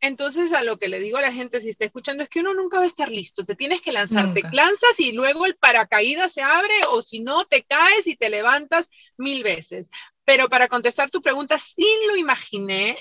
entonces, 0.00 0.52
a 0.52 0.62
lo 0.62 0.78
que 0.78 0.88
le 0.88 1.00
digo 1.00 1.16
a 1.16 1.22
la 1.22 1.32
gente, 1.32 1.60
si 1.60 1.70
está 1.70 1.84
escuchando, 1.84 2.22
es 2.22 2.28
que 2.28 2.40
uno 2.40 2.54
nunca 2.54 2.78
va 2.78 2.84
a 2.84 2.88
estar 2.88 3.10
listo. 3.10 3.44
Te 3.44 3.56
tienes 3.56 3.80
que 3.80 3.92
lanzar, 3.92 4.32
te 4.34 4.42
lanzas 4.52 4.98
y 4.98 5.12
luego 5.12 5.46
el 5.46 5.56
paracaídas 5.56 6.32
se 6.32 6.42
abre 6.42 6.74
o 6.90 7.02
si 7.02 7.20
no, 7.20 7.46
te 7.46 7.64
caes 7.64 8.06
y 8.06 8.16
te 8.16 8.28
levantas 8.28 8.90
mil 9.16 9.42
veces. 9.42 9.90
Pero 10.24 10.48
para 10.48 10.68
contestar 10.68 11.10
tu 11.10 11.22
pregunta, 11.22 11.58
sí 11.58 11.86
lo 12.06 12.16
imaginé, 12.16 12.98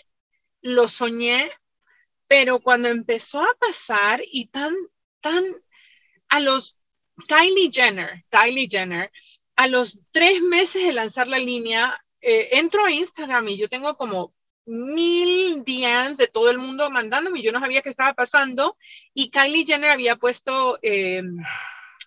lo 0.62 0.88
soñé, 0.88 1.52
pero 2.28 2.60
cuando 2.62 2.88
empezó 2.88 3.42
a 3.42 3.56
pasar 3.60 4.22
y 4.32 4.48
tan, 4.48 4.74
tan, 5.22 5.44
a 6.30 6.40
los 6.40 6.78
Kylie 7.28 7.72
Jenner, 7.72 8.24
Kylie 8.30 8.70
Jenner, 8.70 9.12
a 9.56 9.68
los 9.68 10.00
tres 10.12 10.42
meses 10.42 10.84
de 10.84 10.94
lanzar 10.94 11.28
la 11.28 11.40
línea, 11.40 12.02
eh, 12.22 12.50
entro 12.54 12.86
a 12.86 12.92
Instagram 12.92 13.50
y 13.50 13.58
yo 13.58 13.70
tengo 13.70 13.96
como 13.98 14.34
mil 14.66 15.64
DMs 15.64 16.18
de 16.18 16.28
todo 16.28 16.50
el 16.50 16.58
mundo 16.58 16.90
mandándome, 16.90 17.42
yo 17.42 17.52
no 17.52 17.60
sabía 17.60 17.82
qué 17.82 17.90
estaba 17.90 18.14
pasando 18.14 18.78
y 19.14 19.30
Kylie 19.30 19.66
Jenner 19.66 19.92
había 19.92 20.16
puesto 20.16 20.80
eh, 20.82 21.24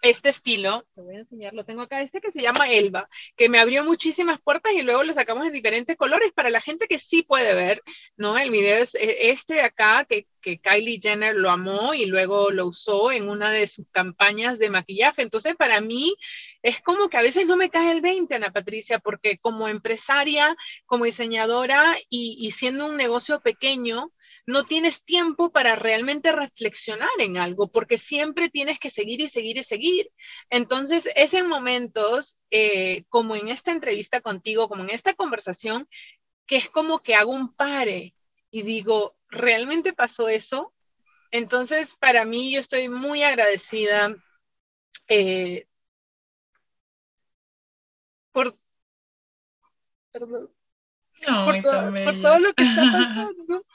este 0.03 0.29
estilo, 0.29 0.87
te 0.95 1.01
voy 1.01 1.17
a 1.17 1.21
enseñar, 1.21 1.55
lo 1.55 1.65
tengo 1.65 1.83
acá, 1.83 2.01
este 2.01 2.21
que 2.21 2.31
se 2.31 2.41
llama 2.41 2.71
Elba, 2.71 3.09
que 3.37 3.49
me 3.49 3.59
abrió 3.59 3.85
muchísimas 3.85 4.41
puertas 4.41 4.73
y 4.73 4.83
luego 4.83 5.03
lo 5.03 5.13
sacamos 5.13 5.47
en 5.47 5.53
diferentes 5.53 5.97
colores 5.97 6.33
para 6.33 6.51
la 6.51 6.61
gente 6.61 6.87
que 6.87 6.99
sí 6.99 7.23
puede 7.23 7.55
ver, 7.55 7.83
¿no? 8.17 8.39
El 8.39 8.51
video 8.51 8.83
es 8.83 8.95
eh, 8.95 9.31
este 9.31 9.61
acá, 9.61 10.07
que, 10.09 10.27
que 10.41 10.61
Kylie 10.61 11.01
Jenner 11.01 11.35
lo 11.35 11.51
amó 11.51 11.95
y 11.95 12.07
luego 12.07 12.51
lo 12.51 12.67
usó 12.67 13.11
en 13.11 13.29
una 13.29 13.51
de 13.51 13.67
sus 13.67 13.89
campañas 13.89 14.59
de 14.59 14.71
maquillaje. 14.71 15.23
Entonces, 15.23 15.57
para 15.57 15.81
mí 15.81 16.15
es 16.63 16.81
como 16.81 17.09
que 17.09 17.17
a 17.17 17.23
veces 17.23 17.47
no 17.47 17.57
me 17.57 17.71
cae 17.71 17.93
el 17.93 18.01
20, 18.01 18.35
Ana 18.35 18.51
Patricia, 18.51 18.99
porque 18.99 19.39
como 19.39 19.69
empresaria, 19.69 20.57
como 20.87 21.05
diseñadora 21.05 21.97
y, 22.09 22.51
siendo 22.53 22.87
un 22.87 22.97
negocio 22.97 23.41
pequeño, 23.41 24.13
no 24.47 24.65
tienes 24.65 25.05
tiempo 25.05 25.51
para 25.53 25.77
realmente 25.77 26.33
reflexionar 26.33 27.11
en 27.19 27.37
algo, 27.37 27.71
porque 27.71 27.99
siempre 27.99 28.49
tienes 28.49 28.79
que 28.79 28.91
seguir 28.91 29.21
y 29.21 29.29
seguir 29.29 29.59
y 29.59 29.63
seguir. 29.63 30.11
Entonces, 30.51 31.09
es 31.15 31.35
en 31.35 31.49
momentos 31.49 32.39
eh, 32.51 33.05
como 33.09 33.37
en 33.37 33.49
esta 33.49 33.73
entrevista 33.73 34.21
contigo, 34.21 34.69
como 34.69 34.85
en 34.85 34.91
esta 34.91 35.15
conversación, 35.15 35.87
que 36.47 36.57
es 36.57 36.71
como 36.71 37.01
que 37.01 37.15
hago 37.15 37.33
un 37.33 37.55
pare 37.55 38.15
y 38.51 38.63
digo, 38.63 39.17
¿realmente 39.29 39.93
pasó 39.93 40.29
eso? 40.29 40.73
Entonces, 41.31 41.95
para 41.97 42.25
mí, 42.25 42.53
yo 42.53 42.61
estoy 42.61 42.89
muy 42.89 43.23
agradecida 43.23 44.17
eh, 45.09 45.68
por, 48.39 48.57
perdón, 50.13 50.55
por, 51.45 51.63
por 52.05 52.23
todo 52.23 52.39
lo 52.39 52.55
que 52.55 52.63
está 52.63 52.83
pasando. 52.83 53.67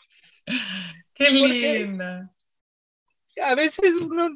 Qué 1.13 1.29
linda. 1.31 2.33
A 3.43 3.55
veces 3.55 3.95
uno 3.95 4.29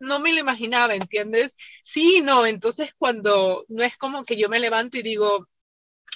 no 0.00 0.18
me 0.20 0.32
lo 0.32 0.40
imaginaba, 0.40 0.94
¿entiendes? 0.94 1.58
Sí, 1.82 2.22
no, 2.22 2.46
entonces 2.46 2.94
cuando 2.96 3.66
no 3.68 3.82
es 3.82 3.98
como 3.98 4.24
que 4.24 4.38
yo 4.38 4.48
me 4.48 4.60
levanto 4.60 4.96
y 4.96 5.02
digo, 5.02 5.46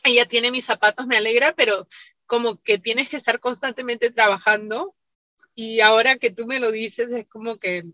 ella 0.03 0.27
tiene 0.27 0.51
mis 0.51 0.65
zapatos, 0.65 1.07
me 1.07 1.19
alegra, 1.19 1.55
pero 1.55 1.87
como 2.25 2.63
que 2.63 2.79
tienes 2.79 3.11
que 3.11 3.17
estar 3.19 3.41
constantemente 3.41 4.11
trabajando 4.11 4.97
y 5.55 5.81
ahora 5.81 6.17
que 6.17 6.31
tú 6.31 6.47
me 6.47 6.61
lo 6.61 6.73
dices 6.73 7.13
es 7.13 7.29
como 7.29 7.59
que 7.59 7.85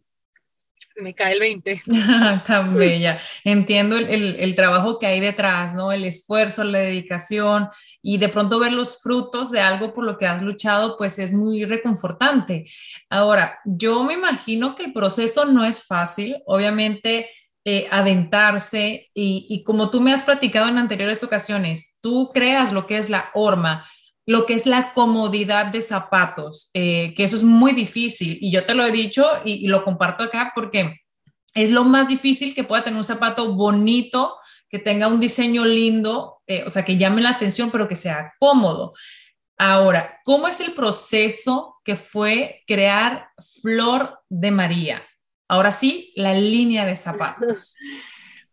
me 0.96 1.14
cae 1.14 1.34
el 1.34 1.40
20. 1.40 1.82
Tan 2.46 2.75
bella. 2.75 3.18
Entiendo 3.44 3.96
el, 3.96 4.37
el, 4.37 4.54
trabajo 4.54 4.99
que 4.99 5.06
hay 5.06 5.20
detrás, 5.20 5.75
¿no? 5.75 5.92
El 5.92 6.04
esfuerzo, 6.04 6.64
la 6.64 6.78
dedicación 6.78 7.68
y 8.02 8.18
de 8.18 8.28
pronto 8.28 8.58
ver 8.58 8.72
los 8.72 9.00
frutos 9.00 9.50
de 9.50 9.61
algo 9.61 9.94
por 9.94 10.04
lo 10.04 10.18
que 10.18 10.26
has 10.26 10.42
luchado, 10.42 10.96
pues 10.96 11.18
es 11.18 11.32
muy 11.32 11.64
reconfortante. 11.64 12.66
Ahora, 13.08 13.61
yo 13.64 14.04
me 14.04 14.14
imagino 14.14 14.75
que 14.75 14.84
el 14.84 14.92
proceso 14.92 15.44
no 15.44 15.64
es 15.64 15.84
fácil, 15.84 16.37
obviamente. 16.46 17.28
Eh, 17.64 17.87
aventarse 17.92 19.08
y, 19.14 19.46
y 19.49 19.62
como 19.62 19.88
tú 19.88 20.00
me 20.00 20.12
has 20.12 20.25
platicado 20.25 20.68
en 20.68 20.78
anteriores 20.78 21.22
ocasiones, 21.22 21.96
tú 22.00 22.32
creas 22.34 22.72
lo 22.72 22.88
que 22.88 22.99
es 22.99 23.08
la 23.08 23.30
horma, 23.34 23.87
lo 24.26 24.46
que 24.46 24.54
es 24.54 24.66
la 24.66 24.92
comodidad 24.92 25.66
de 25.66 25.82
zapatos, 25.82 26.70
eh, 26.74 27.14
que 27.14 27.24
eso 27.24 27.36
es 27.36 27.42
muy 27.42 27.72
difícil 27.72 28.38
y 28.40 28.52
yo 28.52 28.64
te 28.64 28.74
lo 28.74 28.84
he 28.86 28.92
dicho 28.92 29.26
y, 29.44 29.66
lo 29.66 29.84
comparto 29.84 30.24
acá 30.24 30.52
porque 30.54 31.00
es 31.54 31.70
lo 31.70 31.84
más 31.84 32.08
difícil 32.08 32.54
que 32.54 32.64
pueda 32.64 32.84
tener 32.84 32.96
un 32.96 33.04
zapato 33.04 33.52
bonito, 33.54 34.36
que 34.68 34.78
tenga 34.78 35.08
un 35.08 35.20
diseño 35.20 35.64
lindo, 35.64 36.40
eh, 36.46 36.62
o 36.64 36.70
sea, 36.70 36.84
que 36.84 36.96
llame 36.96 37.20
la 37.20 37.30
atención, 37.30 37.70
pero 37.70 37.88
que 37.88 37.96
sea 37.96 38.32
cómodo. 38.38 38.94
Ahora, 39.58 40.20
¿cómo 40.24 40.48
es 40.48 40.60
el 40.60 40.72
proceso 40.72 41.76
que 41.84 41.94
fue 41.94 42.62
crear 42.66 43.28
Flor 43.60 44.20
de 44.30 44.50
María? 44.50 45.02
Ahora 45.48 45.72
sí, 45.72 46.12
la 46.16 46.32
línea 46.34 46.86
de 46.86 46.96
zapatos. 46.96 47.76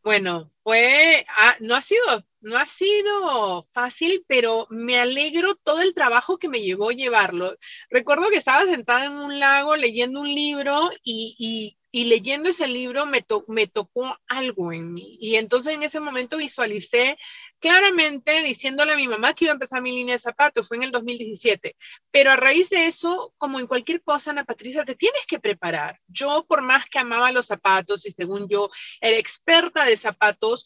Bueno, 0.01 0.49
fue, 0.63 1.25
ah, 1.38 1.55
no 1.59 1.75
ha 1.75 1.81
sido 1.81 2.25
no 2.41 2.58
ha 2.58 2.65
sido 2.65 3.67
fácil, 3.72 4.24
pero 4.27 4.67
me 4.69 5.00
alegro 5.00 5.55
todo 5.55 5.81
el 5.81 5.93
trabajo 5.93 6.38
que 6.38 6.50
me 6.50 6.62
llevó 6.62 6.91
llevarlo. 6.91 7.55
Recuerdo 7.89 8.29
que 8.29 8.38
estaba 8.38 8.65
sentada 8.65 9.05
en 9.05 9.13
un 9.13 9.39
lago 9.39 9.75
leyendo 9.75 10.22
un 10.22 10.29
libro 10.34 10.89
y, 11.03 11.36
y 11.39 11.78
leyendo 11.91 12.50
ese 12.50 12.67
libro 12.67 13.05
me, 13.05 13.25
me 13.48 13.67
tocó 13.67 14.17
algo 14.27 14.72
en 14.72 14.93
mí. 14.93 15.17
Y 15.19 15.36
entonces 15.36 15.74
en 15.74 15.84
ese 15.84 16.00
momento 16.00 16.38
visualicé 16.38 17.17
claramente 17.60 18.41
diciéndole 18.41 18.93
a 18.93 18.96
mi 18.96 19.08
mamá 19.08 19.34
que 19.34 19.46
iba 19.46 19.51
a 19.51 19.55
empezar 19.55 19.81
mi 19.81 19.91
línea 19.91 20.13
de 20.13 20.19
zapatos, 20.19 20.67
fue 20.67 20.77
en 20.77 20.84
el 20.84 20.91
2017. 20.91 21.75
Pero 22.12 22.31
a 22.31 22.36
raíz 22.36 22.69
de 22.69 22.88
eso, 22.88 23.34
como 23.38 23.60
en 23.60 23.67
cualquier 23.67 24.01
cosa, 24.01 24.31
Ana 24.31 24.46
Patricia, 24.46 24.86
te 24.86 24.96
tienes 24.96 25.22
que 25.27 25.39
preparar. 25.39 26.00
Yo, 26.08 26.46
por 26.48 26.62
más 26.62 26.86
que 26.89 27.00
amaba 27.00 27.31
los 27.31 27.48
zapatos 27.48 28.05
y 28.05 28.12
según 28.12 28.48
yo 28.48 28.69
era 29.01 29.17
experta 29.17 29.84
de 29.84 29.98
zapatos, 29.98 30.65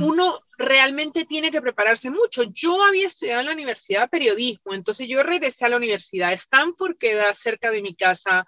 uno 0.00 0.40
realmente 0.58 1.24
tiene 1.24 1.50
que 1.50 1.62
prepararse 1.62 2.10
mucho. 2.10 2.42
Yo 2.52 2.84
había 2.84 3.06
estudiado 3.06 3.40
en 3.40 3.46
la 3.46 3.52
universidad 3.52 4.10
periodismo, 4.10 4.74
entonces 4.74 5.08
yo 5.08 5.22
regresé 5.22 5.64
a 5.64 5.70
la 5.70 5.76
universidad 5.76 6.32
Stanford, 6.32 6.96
queda 6.98 7.32
cerca 7.34 7.70
de 7.70 7.82
mi 7.82 7.94
casa, 7.94 8.46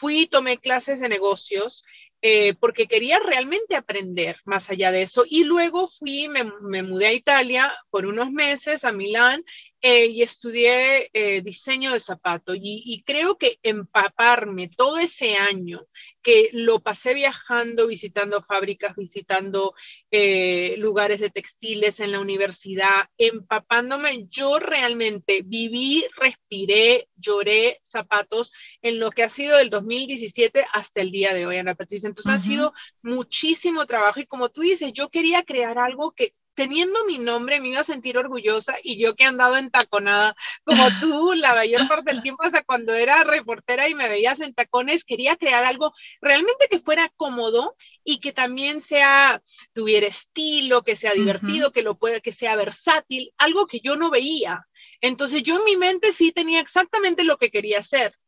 fui, 0.00 0.26
tomé 0.26 0.58
clases 0.58 1.00
de 1.00 1.08
negocios 1.08 1.84
eh, 2.22 2.54
porque 2.60 2.86
quería 2.86 3.18
realmente 3.18 3.74
aprender 3.74 4.36
más 4.44 4.68
allá 4.68 4.92
de 4.92 5.02
eso. 5.02 5.24
Y 5.26 5.44
luego 5.44 5.88
fui, 5.88 6.28
me, 6.28 6.82
mudé 6.82 7.06
a 7.06 7.12
Italia 7.14 7.72
por 7.90 8.04
unos 8.04 8.30
meses, 8.30 8.84
a 8.84 8.92
Milán, 8.92 9.42
eh, 9.80 10.06
y 10.06 10.22
estudié 10.22 11.08
eh, 11.14 11.40
diseño 11.42 11.92
de 11.92 12.00
zapatos. 12.00 12.56
Y, 12.56 12.82
y, 12.84 13.02
creo 13.04 13.38
que 13.38 13.58
empaparme 13.62 14.68
todo 14.68 14.98
ese 14.98 15.36
año 15.36 15.80
que 16.22 16.50
lo 16.52 16.80
pasé 16.80 17.14
viajando, 17.14 17.86
visitando 17.86 18.42
fábricas, 18.42 18.96
visitando 18.96 19.74
eh, 20.10 20.74
lugares 20.78 21.20
de 21.20 21.30
textiles 21.30 22.00
en 22.00 22.12
la 22.12 22.20
universidad, 22.20 23.08
empapándome. 23.18 24.26
Yo 24.28 24.58
realmente 24.58 25.42
viví, 25.44 26.04
respiré, 26.16 27.08
lloré 27.16 27.78
zapatos 27.82 28.52
en 28.82 28.98
lo 28.98 29.10
que 29.10 29.22
ha 29.22 29.28
sido 29.28 29.56
del 29.56 29.70
2017 29.70 30.66
hasta 30.72 31.00
el 31.00 31.10
día 31.10 31.34
de 31.34 31.46
hoy, 31.46 31.56
Ana 31.56 31.74
Patricia. 31.74 32.08
Entonces 32.08 32.32
ha 32.32 32.38
sido 32.38 32.72
muchísimo 33.02 33.86
trabajo 33.86 34.20
y 34.20 34.26
como 34.26 34.50
tú 34.50 34.62
dices, 34.62 34.92
yo 34.92 35.08
quería 35.08 35.44
crear 35.44 35.78
algo 35.78 36.12
que 36.12 36.34
teniendo 36.60 37.06
mi 37.06 37.16
nombre 37.16 37.58
me 37.58 37.68
iba 37.68 37.80
a 37.80 37.84
sentir 37.84 38.18
orgullosa 38.18 38.76
y 38.82 39.02
yo 39.02 39.14
que 39.14 39.24
he 39.24 39.26
andado 39.26 39.56
entaconada 39.56 40.36
como 40.62 40.82
tú 41.00 41.32
la 41.32 41.54
mayor 41.54 41.88
parte 41.88 42.12
del 42.12 42.20
tiempo 42.20 42.42
hasta 42.44 42.62
cuando 42.62 42.92
era 42.92 43.24
reportera 43.24 43.88
y 43.88 43.94
me 43.94 44.10
veías 44.10 44.40
en 44.40 44.52
tacones, 44.52 45.06
quería 45.06 45.36
crear 45.36 45.64
algo 45.64 45.94
realmente 46.20 46.66
que 46.70 46.78
fuera 46.78 47.10
cómodo 47.16 47.76
y 48.04 48.20
que 48.20 48.34
también 48.34 48.82
sea, 48.82 49.40
tuviera 49.72 50.06
estilo, 50.06 50.82
que 50.82 50.96
sea 50.96 51.14
divertido, 51.14 51.72
que 51.72 51.80
lo 51.80 51.96
pueda, 51.96 52.20
que 52.20 52.32
sea 52.32 52.56
versátil, 52.56 53.32
algo 53.38 53.66
que 53.66 53.80
yo 53.80 53.96
no 53.96 54.10
veía. 54.10 54.66
Entonces 55.00 55.42
yo 55.42 55.56
en 55.56 55.64
mi 55.64 55.78
mente 55.78 56.12
sí 56.12 56.30
tenía 56.30 56.60
exactamente 56.60 57.24
lo 57.24 57.38
que 57.38 57.50
quería 57.50 57.78
hacer 57.78 58.19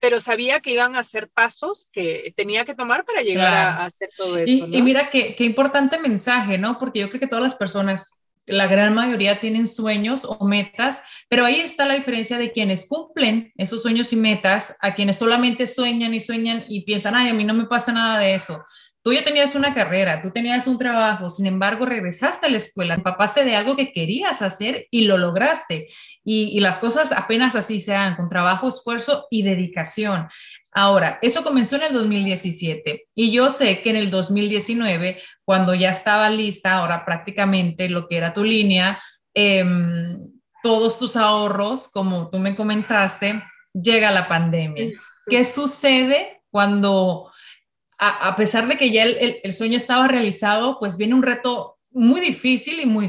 pero 0.00 0.20
sabía 0.20 0.60
que 0.60 0.72
iban 0.72 0.96
a 0.96 1.02
ser 1.02 1.28
pasos 1.28 1.88
que 1.92 2.32
tenía 2.36 2.64
que 2.64 2.74
tomar 2.74 3.04
para 3.04 3.22
llegar 3.22 3.52
a, 3.52 3.84
hacer 3.84 4.10
todo 4.16 4.36
eso. 4.38 4.66
Y, 4.70 4.82
mira 4.82 5.10
qué, 5.10 5.34
qué 5.34 5.44
importante 5.44 5.98
mensaje, 5.98 6.58
¿no? 6.58 6.78
Porque 6.78 7.00
yo 7.00 7.08
creo 7.08 7.20
que 7.20 7.26
todas 7.26 7.42
las 7.42 7.54
personas, 7.54 8.24
la 8.46 8.66
gran 8.66 8.94
mayoría 8.94 9.40
tienen 9.40 9.66
sueños 9.66 10.24
o 10.24 10.44
metas, 10.46 11.02
pero 11.28 11.44
ahí 11.44 11.60
está 11.60 11.86
la 11.86 11.94
diferencia 11.94 12.38
de 12.38 12.52
quienes 12.52 12.88
cumplen 12.88 13.52
esos 13.56 13.82
sueños 13.82 14.12
y 14.12 14.16
metas 14.16 14.76
a 14.80 14.94
quienes 14.94 15.18
solamente 15.18 15.66
sueñan 15.66 16.14
y 16.14 16.20
sueñan 16.20 16.64
y 16.68 16.82
piensan, 16.82 17.14
ay, 17.14 17.30
a 17.30 17.34
mí 17.34 17.44
no 17.44 17.54
me 17.54 17.66
pasa 17.66 17.92
nada 17.92 18.18
de 18.18 18.34
eso. 18.34 18.64
Tú 19.02 19.12
ya 19.12 19.24
tenías 19.24 19.54
una 19.54 19.74
carrera, 19.74 20.20
tú 20.20 20.30
tenías 20.30 20.66
un 20.66 20.76
trabajo, 20.76 21.30
sin 21.30 21.46
embargo 21.46 21.86
regresaste 21.86 22.46
a 22.46 22.50
la 22.50 22.56
escuela, 22.56 22.94
empapaste 22.94 23.44
de 23.44 23.54
algo 23.54 23.76
que 23.76 23.92
querías 23.92 24.42
hacer 24.42 24.86
y 24.90 25.02
lo 25.02 25.16
lograste. 25.16 25.88
Y, 26.24 26.60
las 26.60 26.78
cosas 26.78 27.12
apenas 27.12 27.54
así 27.56 27.80
se 27.80 27.92
dan, 27.92 28.16
con 28.16 28.28
trabajo, 28.28 28.68
esfuerzo 28.68 29.26
y 29.30 29.42
dedicación. 29.42 30.28
Ahora, 30.72 31.18
eso 31.22 31.42
comenzó 31.42 31.76
en 31.76 31.84
el 31.84 31.92
2017 31.94 33.06
y 33.14 33.32
yo 33.32 33.48
sé 33.48 33.80
que 33.80 33.90
en 33.90 33.96
el 33.96 34.10
2019, 34.10 35.22
cuando 35.44 35.74
ya 35.74 35.90
estaba 35.90 36.28
lista, 36.28 36.74
ahora 36.74 37.06
prácticamente 37.06 37.88
lo 37.88 38.08
que 38.08 38.18
era 38.18 38.34
tu 38.34 38.44
línea, 38.44 39.00
em, 39.32 40.32
todos 40.62 40.98
tus 40.98 41.16
ahorros, 41.16 41.88
como 41.90 42.28
tú 42.28 42.38
me 42.38 42.54
comentaste, 42.54 43.42
llega 43.72 44.10
la 44.10 44.28
pandemia. 44.28 44.90
¿Qué 45.26 45.44
sucede 45.44 46.42
cuando 46.50 47.30
a, 47.98 48.36
pesar 48.36 48.68
de 48.68 48.76
que 48.76 48.90
ya 48.90 49.04
el, 49.04 49.52
sueño 49.52 49.76
estaba 49.76 50.06
realizado, 50.06 50.78
pues 50.78 50.96
viene 50.96 51.14
un 51.14 51.22
reto 51.22 51.78
muy 51.90 52.20
difícil 52.20 52.80
y 52.80 52.86
muy 52.86 53.08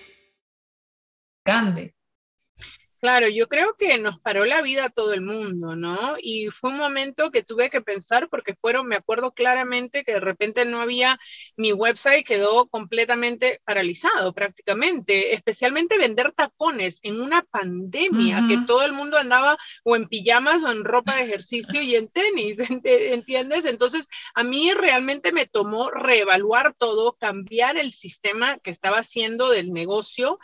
grande. 1.45 1.95
Claro, 3.01 3.27
yo 3.27 3.47
creo 3.47 3.75
que 3.79 3.97
nos 3.97 4.19
paró 4.19 4.45
la 4.45 4.61
vida 4.61 4.85
a 4.85 4.89
todo 4.91 5.13
el 5.13 5.21
mundo, 5.21 5.75
¿no? 5.75 6.17
Y 6.21 6.49
fue 6.49 6.69
un 6.69 6.77
momento 6.77 7.31
que 7.31 7.41
tuve 7.41 7.71
que 7.71 7.81
pensar 7.81 8.29
porque 8.29 8.53
fueron, 8.53 8.85
me 8.85 8.95
acuerdo 8.95 9.31
claramente 9.31 10.03
que 10.03 10.13
de 10.13 10.19
repente 10.19 10.65
no 10.65 10.79
había, 10.79 11.19
mi 11.57 11.73
website 11.73 12.23
quedó 12.23 12.67
completamente 12.67 13.59
paralizado 13.65 14.33
prácticamente, 14.33 15.33
especialmente 15.33 15.97
vender 15.97 16.31
tacones 16.33 16.99
en 17.01 17.19
una 17.19 17.41
pandemia, 17.41 18.45
que 18.47 18.59
todo 18.67 18.83
el 18.83 18.93
mundo 18.93 19.17
andaba 19.17 19.57
o 19.83 19.95
en 19.95 20.07
pijamas 20.07 20.61
o 20.61 20.69
en 20.69 20.83
ropa 20.83 21.15
de 21.15 21.23
ejercicio 21.23 21.81
y 21.81 21.95
en 21.95 22.07
tenis, 22.07 22.59
¿entiendes? 22.83 23.65
Entonces, 23.65 24.07
a 24.35 24.43
mí 24.43 24.71
realmente 24.75 25.31
me 25.31 25.47
tomó 25.47 25.89
reevaluar 25.89 26.75
todo, 26.75 27.17
cambiar 27.19 27.77
el 27.77 27.93
sistema 27.93 28.59
que 28.59 28.69
estaba 28.69 28.99
haciendo 28.99 29.49
del 29.49 29.71
negocio 29.73 30.37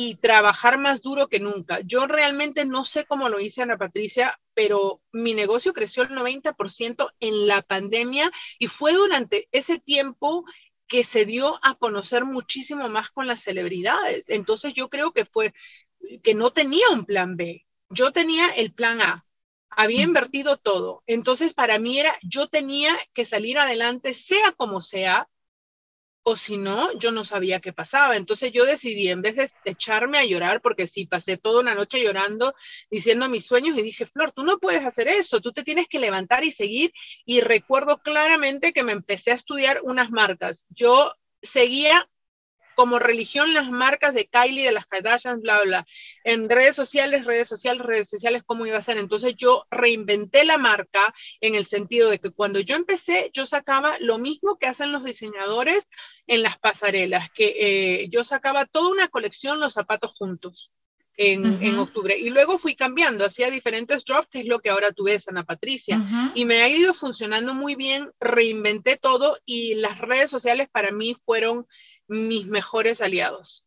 y 0.00 0.14
trabajar 0.14 0.78
más 0.78 1.02
duro 1.02 1.26
que 1.26 1.40
nunca. 1.40 1.80
Yo 1.80 2.06
realmente 2.06 2.64
no 2.64 2.84
sé 2.84 3.04
cómo 3.04 3.28
lo 3.28 3.40
hice 3.40 3.62
Ana 3.62 3.76
Patricia, 3.76 4.38
pero 4.54 5.02
mi 5.10 5.34
negocio 5.34 5.72
creció 5.72 6.04
el 6.04 6.10
90% 6.10 7.10
en 7.18 7.48
la 7.48 7.62
pandemia 7.62 8.30
y 8.60 8.68
fue 8.68 8.92
durante 8.92 9.48
ese 9.50 9.80
tiempo 9.80 10.44
que 10.86 11.02
se 11.02 11.24
dio 11.24 11.58
a 11.64 11.74
conocer 11.74 12.24
muchísimo 12.24 12.88
más 12.88 13.10
con 13.10 13.26
las 13.26 13.40
celebridades. 13.42 14.28
Entonces 14.28 14.72
yo 14.72 14.88
creo 14.88 15.10
que 15.10 15.24
fue 15.24 15.52
que 16.22 16.32
no 16.32 16.52
tenía 16.52 16.90
un 16.92 17.04
plan 17.04 17.36
B, 17.36 17.66
yo 17.90 18.12
tenía 18.12 18.50
el 18.50 18.72
plan 18.72 19.00
A. 19.00 19.26
Había 19.68 20.02
invertido 20.02 20.58
todo. 20.58 21.02
Entonces, 21.08 21.54
para 21.54 21.80
mí 21.80 21.98
era, 21.98 22.16
yo 22.22 22.46
tenía 22.46 22.96
que 23.14 23.24
salir 23.24 23.58
adelante, 23.58 24.14
sea 24.14 24.52
como 24.52 24.80
sea, 24.80 25.28
o 26.22 26.36
si 26.36 26.56
no, 26.58 26.92
yo 26.98 27.10
no 27.10 27.24
sabía 27.24 27.60
qué 27.60 27.72
pasaba. 27.72 28.16
Entonces 28.16 28.52
yo 28.52 28.64
decidí, 28.64 29.08
en 29.08 29.22
vez 29.22 29.36
de 29.36 29.50
echarme 29.64 30.18
a 30.18 30.24
llorar, 30.24 30.60
porque 30.60 30.86
sí, 30.86 31.06
pasé 31.06 31.36
toda 31.38 31.60
una 31.60 31.74
noche 31.74 32.02
llorando, 32.02 32.54
diciendo 32.90 33.28
mis 33.28 33.46
sueños, 33.46 33.78
y 33.78 33.82
dije, 33.82 34.06
Flor, 34.06 34.32
tú 34.32 34.44
no 34.44 34.58
puedes 34.58 34.84
hacer 34.84 35.08
eso, 35.08 35.40
tú 35.40 35.52
te 35.52 35.62
tienes 35.62 35.86
que 35.88 35.98
levantar 35.98 36.44
y 36.44 36.50
seguir. 36.50 36.92
Y 37.24 37.40
recuerdo 37.40 37.98
claramente 37.98 38.72
que 38.72 38.82
me 38.82 38.92
empecé 38.92 39.30
a 39.30 39.34
estudiar 39.34 39.80
unas 39.82 40.10
marcas. 40.10 40.66
Yo 40.68 41.12
seguía 41.42 42.08
como 42.78 43.00
religión 43.00 43.54
las 43.54 43.72
marcas 43.72 44.14
de 44.14 44.28
Kylie, 44.28 44.62
de 44.62 44.70
las 44.70 44.86
Kardashians, 44.86 45.42
bla, 45.42 45.60
bla. 45.64 45.84
En 46.22 46.48
redes 46.48 46.76
sociales, 46.76 47.24
redes 47.24 47.48
sociales, 47.48 47.84
redes 47.84 48.08
sociales, 48.08 48.44
¿cómo 48.46 48.66
iba 48.66 48.78
a 48.78 48.80
ser? 48.80 48.98
Entonces 48.98 49.34
yo 49.36 49.66
reinventé 49.68 50.44
la 50.44 50.58
marca 50.58 51.12
en 51.40 51.56
el 51.56 51.66
sentido 51.66 52.08
de 52.08 52.20
que 52.20 52.30
cuando 52.30 52.60
yo 52.60 52.76
empecé, 52.76 53.32
yo 53.34 53.46
sacaba 53.46 53.96
lo 53.98 54.18
mismo 54.18 54.58
que 54.58 54.68
hacen 54.68 54.92
los 54.92 55.02
diseñadores 55.02 55.88
en 56.28 56.44
las 56.44 56.56
pasarelas, 56.56 57.28
que 57.30 57.56
eh, 57.58 58.08
yo 58.10 58.22
sacaba 58.22 58.64
toda 58.64 58.92
una 58.92 59.08
colección, 59.08 59.58
los 59.58 59.72
zapatos 59.72 60.14
juntos 60.16 60.70
en, 61.16 61.78
octubre. 61.80 62.16
Y 62.16 62.30
luego 62.30 62.58
fui 62.58 62.76
cambiando, 62.76 63.24
hacía 63.24 63.50
diferentes 63.50 64.04
drops, 64.04 64.28
que 64.30 64.40
es 64.40 64.46
lo 64.46 64.60
que 64.60 64.70
ahora 64.70 64.92
tú 64.92 65.04
ves, 65.04 65.26
Ana 65.26 65.42
Patricia. 65.42 66.00
Y 66.34 66.44
me 66.44 66.62
ha 66.62 66.68
ido 66.68 66.94
funcionando 66.94 67.54
muy 67.54 67.74
bien, 67.74 68.08
reinventé 68.20 68.96
todo 68.96 69.36
y 69.44 69.74
las 69.74 69.98
redes 69.98 70.30
sociales 70.30 70.68
para 70.70 70.92
mí 70.92 71.16
fueron 71.24 71.66
mis 72.08 72.46
mejores 72.46 73.00
aliados. 73.00 73.64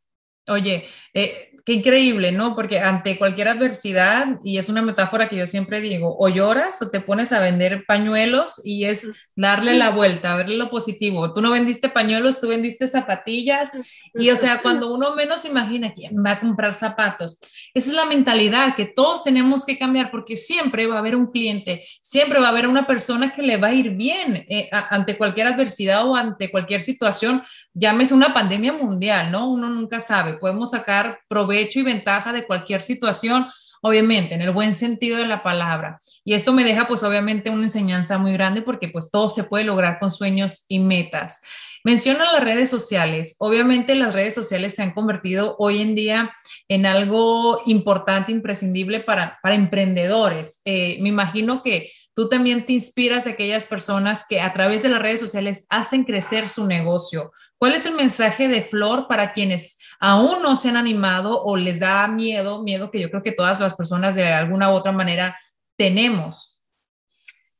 Oye, 0.47 0.89
eh, 1.13 1.50
qué 1.65 1.73
increíble, 1.73 2.31
¿no? 2.31 2.55
Porque 2.55 2.79
ante 2.79 3.17
cualquier 3.17 3.47
adversidad, 3.49 4.39
y 4.43 4.57
es 4.57 4.69
una 4.69 4.81
metáfora 4.81 5.29
que 5.29 5.35
yo 5.35 5.47
siempre 5.47 5.81
digo, 5.81 6.15
o 6.17 6.27
lloras 6.29 6.81
o 6.81 6.89
te 6.89 7.01
pones 7.01 7.31
a 7.31 7.39
vender 7.39 7.85
pañuelos 7.85 8.61
y 8.63 8.85
es 8.85 9.29
darle 9.35 9.75
la 9.75 9.91
vuelta, 9.91 10.35
verle 10.35 10.57
lo 10.57 10.69
positivo. 10.69 11.33
Tú 11.33 11.41
no 11.41 11.51
vendiste 11.51 11.89
pañuelos, 11.89 12.41
tú 12.41 12.47
vendiste 12.47 12.87
zapatillas 12.87 13.71
y 14.13 14.29
o 14.29 14.35
sea, 14.35 14.61
cuando 14.61 14.93
uno 14.93 15.15
menos 15.15 15.45
imagina 15.45 15.93
quién 15.93 16.23
va 16.25 16.31
a 16.31 16.39
comprar 16.39 16.73
zapatos, 16.73 17.39
esa 17.73 17.89
es 17.91 17.95
la 17.95 18.05
mentalidad 18.05 18.75
que 18.75 18.85
todos 18.85 19.23
tenemos 19.23 19.65
que 19.65 19.77
cambiar 19.77 20.11
porque 20.11 20.35
siempre 20.35 20.87
va 20.87 20.95
a 20.95 20.99
haber 20.99 21.15
un 21.15 21.27
cliente, 21.27 21.85
siempre 22.01 22.39
va 22.39 22.47
a 22.47 22.49
haber 22.49 22.67
una 22.67 22.87
persona 22.87 23.33
que 23.33 23.41
le 23.41 23.57
va 23.57 23.67
a 23.67 23.73
ir 23.73 23.91
bien 23.91 24.45
eh, 24.49 24.67
ante 24.71 25.17
cualquier 25.17 25.47
adversidad 25.47 26.07
o 26.07 26.15
ante 26.15 26.49
cualquier 26.49 26.81
situación, 26.81 27.43
llámese 27.73 28.13
una 28.13 28.33
pandemia 28.33 28.73
mundial, 28.73 29.31
¿no? 29.31 29.49
Uno 29.49 29.69
nunca 29.69 29.99
sabe, 29.99 30.33
podemos 30.33 30.71
sacar 30.71 31.19
provecho 31.27 31.50
y 31.53 31.83
ventaja 31.83 32.33
de 32.33 32.45
cualquier 32.45 32.81
situación, 32.81 33.47
obviamente, 33.81 34.35
en 34.35 34.41
el 34.41 34.51
buen 34.51 34.73
sentido 34.73 35.17
de 35.17 35.27
la 35.27 35.43
palabra. 35.43 35.97
Y 36.23 36.33
esto 36.33 36.53
me 36.53 36.63
deja, 36.63 36.87
pues, 36.87 37.03
obviamente, 37.03 37.49
una 37.49 37.63
enseñanza 37.63 38.17
muy 38.17 38.33
grande 38.33 38.61
porque, 38.61 38.89
pues, 38.89 39.09
todo 39.11 39.29
se 39.29 39.43
puede 39.43 39.63
lograr 39.63 39.99
con 39.99 40.11
sueños 40.11 40.65
y 40.67 40.79
metas. 40.79 41.41
Menciona 41.83 42.31
las 42.31 42.43
redes 42.43 42.69
sociales. 42.69 43.35
Obviamente, 43.39 43.95
las 43.95 44.13
redes 44.13 44.35
sociales 44.35 44.75
se 44.75 44.83
han 44.83 44.91
convertido 44.91 45.55
hoy 45.57 45.81
en 45.81 45.95
día 45.95 46.31
en 46.67 46.85
algo 46.85 47.61
importante, 47.65 48.31
imprescindible 48.31 48.99
para, 48.99 49.39
para 49.41 49.55
emprendedores. 49.55 50.61
Eh, 50.65 50.97
me 51.01 51.09
imagino 51.09 51.63
que 51.63 51.91
tú 52.13 52.29
también 52.29 52.65
te 52.65 52.73
inspiras 52.73 53.25
a 53.25 53.31
aquellas 53.31 53.65
personas 53.65 54.25
que 54.27 54.41
a 54.41 54.53
través 54.53 54.83
de 54.83 54.89
las 54.89 55.01
redes 55.01 55.19
sociales 55.19 55.67
hacen 55.69 56.03
crecer 56.03 56.49
su 56.49 56.65
negocio. 56.65 57.31
¿Cuál 57.57 57.75
es 57.75 57.85
el 57.85 57.95
mensaje 57.95 58.47
de 58.47 58.61
Flor 58.61 59.07
para 59.07 59.33
quienes 59.33 59.79
aún 59.99 60.41
no 60.41 60.55
se 60.55 60.69
han 60.69 60.77
animado 60.77 61.43
o 61.43 61.55
les 61.55 61.79
da 61.79 62.07
miedo, 62.07 62.63
miedo 62.63 62.91
que 62.91 62.99
yo 62.99 63.09
creo 63.09 63.23
que 63.23 63.31
todas 63.31 63.59
las 63.59 63.75
personas 63.75 64.15
de 64.15 64.27
alguna 64.27 64.71
u 64.71 64.73
otra 64.73 64.91
manera 64.91 65.37
tenemos? 65.77 66.61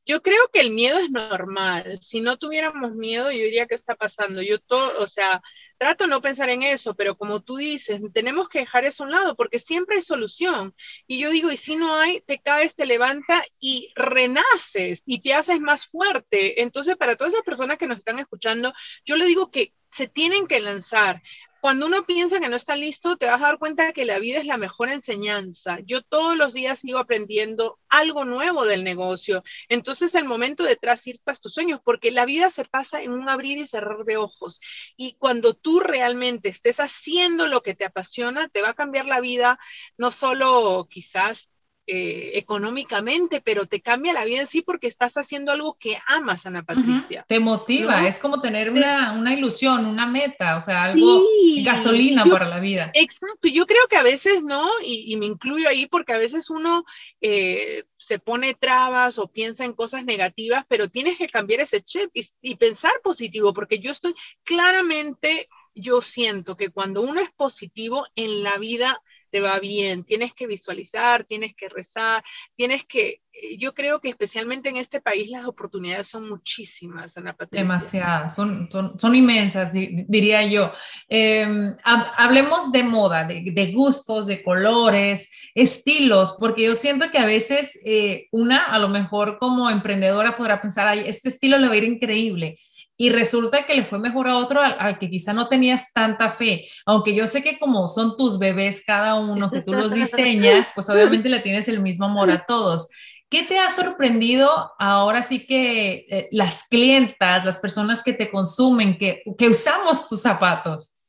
Yo 0.04 0.20
creo 0.20 0.42
que 0.52 0.60
el 0.60 0.70
miedo 0.70 0.98
es 0.98 1.10
normal. 1.10 1.98
Si 2.00 2.20
no 2.20 2.36
tuviéramos 2.36 2.92
miedo, 2.94 3.30
yo 3.30 3.38
diría 3.38 3.66
que 3.66 3.76
está 3.76 3.94
pasando. 3.94 4.42
Yo 4.42 4.58
todo, 4.58 5.00
o 5.00 5.06
sea, 5.06 5.40
trato 5.82 6.06
no 6.06 6.20
pensar 6.20 6.48
en 6.48 6.62
eso, 6.62 6.94
pero 6.94 7.16
como 7.16 7.40
tú 7.40 7.56
dices, 7.56 8.00
tenemos 8.14 8.48
que 8.48 8.60
dejar 8.60 8.84
eso 8.84 9.02
a 9.02 9.06
un 9.06 9.12
lado 9.12 9.34
porque 9.34 9.58
siempre 9.58 9.96
hay 9.96 10.02
solución. 10.02 10.76
Y 11.08 11.18
yo 11.18 11.28
digo, 11.30 11.50
y 11.50 11.56
si 11.56 11.74
no 11.74 11.96
hay, 11.96 12.20
te 12.20 12.38
caes, 12.38 12.76
te 12.76 12.86
levanta 12.86 13.42
y 13.58 13.92
renaces 13.96 15.02
y 15.06 15.22
te 15.22 15.34
haces 15.34 15.58
más 15.58 15.88
fuerte. 15.88 16.62
Entonces, 16.62 16.96
para 16.96 17.16
todas 17.16 17.32
esas 17.32 17.44
personas 17.44 17.78
que 17.78 17.88
nos 17.88 17.98
están 17.98 18.20
escuchando, 18.20 18.72
yo 19.04 19.16
le 19.16 19.26
digo 19.26 19.50
que 19.50 19.74
se 19.90 20.06
tienen 20.06 20.46
que 20.46 20.60
lanzar 20.60 21.20
cuando 21.62 21.86
uno 21.86 22.04
piensa 22.04 22.40
que 22.40 22.48
no 22.48 22.56
está 22.56 22.74
listo, 22.74 23.16
te 23.16 23.26
vas 23.26 23.40
a 23.40 23.46
dar 23.46 23.58
cuenta 23.58 23.92
que 23.92 24.04
la 24.04 24.18
vida 24.18 24.40
es 24.40 24.46
la 24.46 24.56
mejor 24.56 24.88
enseñanza. 24.88 25.78
Yo 25.84 26.02
todos 26.02 26.36
los 26.36 26.54
días 26.54 26.80
sigo 26.80 26.98
aprendiendo 26.98 27.78
algo 27.88 28.24
nuevo 28.24 28.64
del 28.64 28.82
negocio. 28.82 29.44
Entonces, 29.68 30.16
el 30.16 30.24
momento 30.24 30.64
de 30.64 30.72
ir 30.72 31.20
tras 31.24 31.40
tus 31.40 31.54
sueños, 31.54 31.80
porque 31.84 32.10
la 32.10 32.24
vida 32.24 32.50
se 32.50 32.64
pasa 32.64 33.00
en 33.00 33.12
un 33.12 33.28
abrir 33.28 33.58
y 33.58 33.66
cerrar 33.66 34.04
de 34.04 34.16
ojos. 34.16 34.60
Y 34.96 35.14
cuando 35.18 35.54
tú 35.54 35.78
realmente 35.78 36.48
estés 36.48 36.80
haciendo 36.80 37.46
lo 37.46 37.62
que 37.62 37.76
te 37.76 37.84
apasiona, 37.84 38.48
te 38.48 38.60
va 38.60 38.70
a 38.70 38.74
cambiar 38.74 39.06
la 39.06 39.20
vida, 39.20 39.60
no 39.96 40.10
solo 40.10 40.88
quizás 40.90 41.51
eh, 41.84 42.38
económicamente, 42.38 43.40
pero 43.40 43.66
te 43.66 43.80
cambia 43.80 44.12
la 44.12 44.24
vida 44.24 44.42
en 44.42 44.46
sí 44.46 44.62
porque 44.62 44.86
estás 44.86 45.16
haciendo 45.16 45.50
algo 45.50 45.76
que 45.80 45.98
amas, 46.06 46.46
Ana 46.46 46.62
Patricia. 46.62 47.24
Te 47.26 47.40
motiva, 47.40 48.06
es 48.06 48.20
como 48.20 48.40
tener 48.40 48.70
una, 48.70 49.10
una, 49.10 49.34
ilusión, 49.34 49.86
una 49.86 50.06
meta, 50.06 50.56
o 50.56 50.60
sea, 50.60 50.84
algo 50.84 51.24
gasolina 51.64 52.24
para 52.24 52.46
la 52.46 52.60
vida. 52.60 52.92
Exacto, 52.94 53.48
yo 53.48 53.66
creo 53.66 53.88
que 53.90 53.96
a 53.96 54.04
veces, 54.04 54.44
¿no? 54.44 54.70
Y, 54.84 55.16
me 55.16 55.26
incluyo 55.26 55.68
ahí 55.68 55.86
porque 55.86 56.12
a 56.12 56.18
veces 56.18 56.50
uno 56.50 56.84
eh, 57.20 57.82
se 57.96 58.20
pone 58.20 58.54
trabas 58.54 59.18
o 59.18 59.26
piensa 59.26 59.64
en 59.64 59.72
cosas 59.72 60.04
negativas, 60.04 60.64
pero 60.68 60.88
tienes 60.88 61.18
que 61.18 61.28
cambiar 61.28 61.62
ese 61.62 61.80
chip 61.80 62.10
y, 62.14 62.24
y 62.42 62.54
pensar 62.54 62.92
positivo, 63.02 63.52
porque 63.52 63.80
yo 63.80 63.90
estoy 63.90 64.14
claramente, 64.44 65.48
yo 65.74 66.00
siento 66.00 66.56
que 66.56 66.70
cuando 66.70 67.02
uno 67.02 67.20
es 67.20 67.32
positivo 67.32 68.06
en 68.14 68.44
la 68.44 68.58
vida, 68.58 69.02
te 69.32 69.40
va 69.40 69.58
bien, 69.58 70.04
tienes 70.04 70.34
que 70.34 70.46
visualizar, 70.46 71.24
tienes 71.24 71.54
que 71.56 71.70
rezar, 71.70 72.22
tienes 72.54 72.84
que, 72.84 73.22
eh, 73.32 73.56
yo 73.58 73.72
creo 73.72 73.98
que 73.98 74.10
especialmente 74.10 74.68
en 74.68 74.76
este 74.76 75.00
país 75.00 75.30
las 75.30 75.46
oportunidades 75.46 76.06
son 76.06 76.28
muchísimas, 76.28 77.16
Ana 77.16 77.34
Patricia. 77.34 77.64
Demasiadas, 77.64 78.34
son, 78.34 78.68
son, 78.70 79.14
inmensas, 79.14 79.72
diría 79.72 80.44
yo. 80.44 80.70
Em, 81.08 81.74
hablemos 81.82 82.70
de 82.72 82.82
moda, 82.82 83.24
de, 83.24 83.72
gustos, 83.72 84.26
de 84.26 84.42
colores, 84.42 85.32
estilos, 85.54 86.36
porque 86.38 86.64
yo 86.64 86.74
siento 86.74 87.10
que 87.10 87.18
a 87.18 87.24
veces 87.24 87.80
eh, 87.86 88.28
una, 88.32 88.64
a 88.64 88.78
lo 88.78 88.90
mejor 88.90 89.38
como 89.38 89.70
emprendedora 89.70 90.36
podrá 90.36 90.60
pensar, 90.60 90.86
ay, 90.88 91.04
este 91.06 91.30
estilo 91.30 91.56
le 91.56 91.68
va 91.68 91.72
a 91.72 91.78
ir 91.78 91.84
increíble 91.84 92.58
y 92.96 93.10
resulta 93.10 93.64
que 93.64 93.74
le 93.74 93.84
fue 93.84 93.98
mejor 93.98 94.28
a 94.28 94.36
otro 94.36 94.60
al, 94.60 94.98
que 94.98 95.10
quizá 95.10 95.32
no 95.32 95.48
tenías 95.48 95.92
tanta 95.92 96.30
fe, 96.30 96.68
aunque 96.86 97.14
yo 97.14 97.26
sé 97.26 97.42
que 97.42 97.58
como 97.58 97.88
son 97.88 98.16
tus 98.16 98.38
bebés 98.38 98.84
cada 98.86 99.14
uno, 99.14 99.50
que 99.50 99.62
tú 99.62 99.72
los 99.72 99.92
diseñas, 99.92 100.70
pues 100.74 100.88
obviamente 100.88 101.28
le 101.28 101.40
tienes 101.40 101.68
el 101.68 101.80
mismo 101.80 102.06
amor 102.06 102.30
a 102.30 102.44
todos. 102.46 102.88
¿Qué 103.28 103.44
te 103.44 103.58
ha 103.58 103.70
sorprendido 103.70 104.72
ahora 104.78 105.22
sí 105.22 105.46
que 105.46 106.06
eh, 106.10 106.28
las 106.32 106.68
clientas, 106.68 107.46
las 107.46 107.58
personas 107.58 108.02
que 108.02 108.12
te 108.12 108.30
consumen, 108.30 108.98
que, 108.98 109.22
que 109.38 109.48
usamos 109.48 110.08
tus 110.08 110.20
zapatos? 110.20 111.02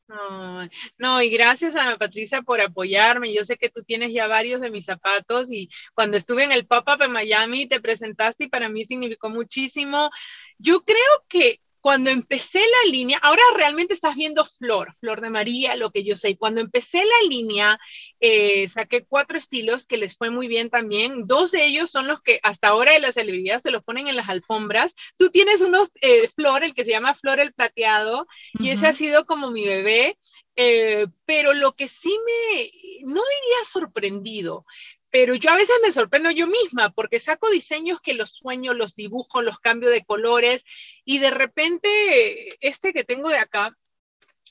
No, 0.97 1.21
y 1.21 1.29
gracias 1.29 1.75
a 1.75 1.97
Patricia 1.97 2.41
por 2.41 2.61
apoyarme. 2.61 3.33
Yo 3.33 3.45
sé 3.45 3.57
que 3.57 3.69
tú 3.69 3.83
tienes 3.83 4.13
ya 4.13 4.27
varios 4.27 4.61
de 4.61 4.69
mis 4.69 4.85
zapatos 4.85 5.51
y 5.51 5.69
cuando 5.93 6.17
estuve 6.17 6.43
en 6.43 6.51
el 6.51 6.67
pop-up 6.67 7.01
en 7.01 7.11
Miami 7.11 7.67
te 7.67 7.81
presentaste 7.81 8.45
y 8.45 8.49
para 8.49 8.69
mí 8.69 8.85
significó 8.85 9.29
muchísimo. 9.29 10.09
Yo 10.57 10.83
creo 10.83 11.25
que 11.27 11.62
cuando 11.83 12.11
empecé 12.11 12.59
la 12.61 12.91
línea, 12.91 13.17
ahora 13.21 13.41
realmente 13.57 13.93
estás 13.93 14.15
viendo 14.15 14.45
Flor, 14.45 14.93
Flor 15.01 15.19
de 15.19 15.29
María, 15.29 15.75
lo 15.75 15.91
que 15.91 16.05
yo 16.05 16.15
sé. 16.15 16.37
Cuando 16.37 16.61
empecé 16.61 16.99
la 16.99 17.27
línea, 17.27 17.77
eh, 18.21 18.69
saqué 18.69 19.03
cuatro 19.03 19.37
estilos 19.37 19.85
que 19.85 19.97
les 19.97 20.15
fue 20.15 20.29
muy 20.29 20.47
bien 20.47 20.69
también. 20.69 21.27
Dos 21.27 21.51
de 21.51 21.65
ellos 21.65 21.91
son 21.91 22.07
los 22.07 22.21
que 22.21 22.39
hasta 22.41 22.69
ahora 22.69 22.93
de 22.93 23.01
las 23.01 23.15
celebridades 23.15 23.63
se 23.63 23.71
los 23.71 23.83
ponen 23.83 24.07
en 24.07 24.15
las 24.15 24.29
alfombras. 24.29 24.95
Tú 25.17 25.29
tienes 25.29 25.59
unos, 25.59 25.89
eh, 25.99 26.29
Flor, 26.29 26.63
el 26.63 26.73
que 26.73 26.85
se 26.85 26.91
llama 26.91 27.15
Flor 27.15 27.41
el 27.41 27.51
Plateado, 27.51 28.27
y 28.53 28.69
ese 28.69 28.87
ha 28.87 28.93
sido 28.93 29.25
como 29.25 29.51
mi 29.51 29.65
bebé. 29.65 30.17
Eh, 30.55 31.07
pero 31.25 31.53
lo 31.53 31.73
que 31.73 31.87
sí 31.87 32.15
me, 32.25 32.71
no 33.01 33.21
diría 33.21 33.63
sorprendido, 33.67 34.65
pero 35.13 35.35
yo 35.35 35.51
a 35.51 35.55
veces 35.55 35.75
me 35.83 35.91
sorprendo 35.91 36.31
yo 36.31 36.47
misma 36.47 36.89
porque 36.89 37.19
saco 37.19 37.47
diseños 37.51 38.01
que 38.01 38.15
los 38.15 38.31
sueño, 38.31 38.73
los 38.73 38.95
dibujo, 38.95 39.43
los 39.43 39.59
cambio 39.59 39.91
de 39.91 40.03
colores 40.03 40.65
y 41.05 41.19
de 41.19 41.29
repente 41.29 42.57
este 42.67 42.93
que 42.93 43.03
tengo 43.03 43.29
de 43.29 43.37
acá 43.37 43.77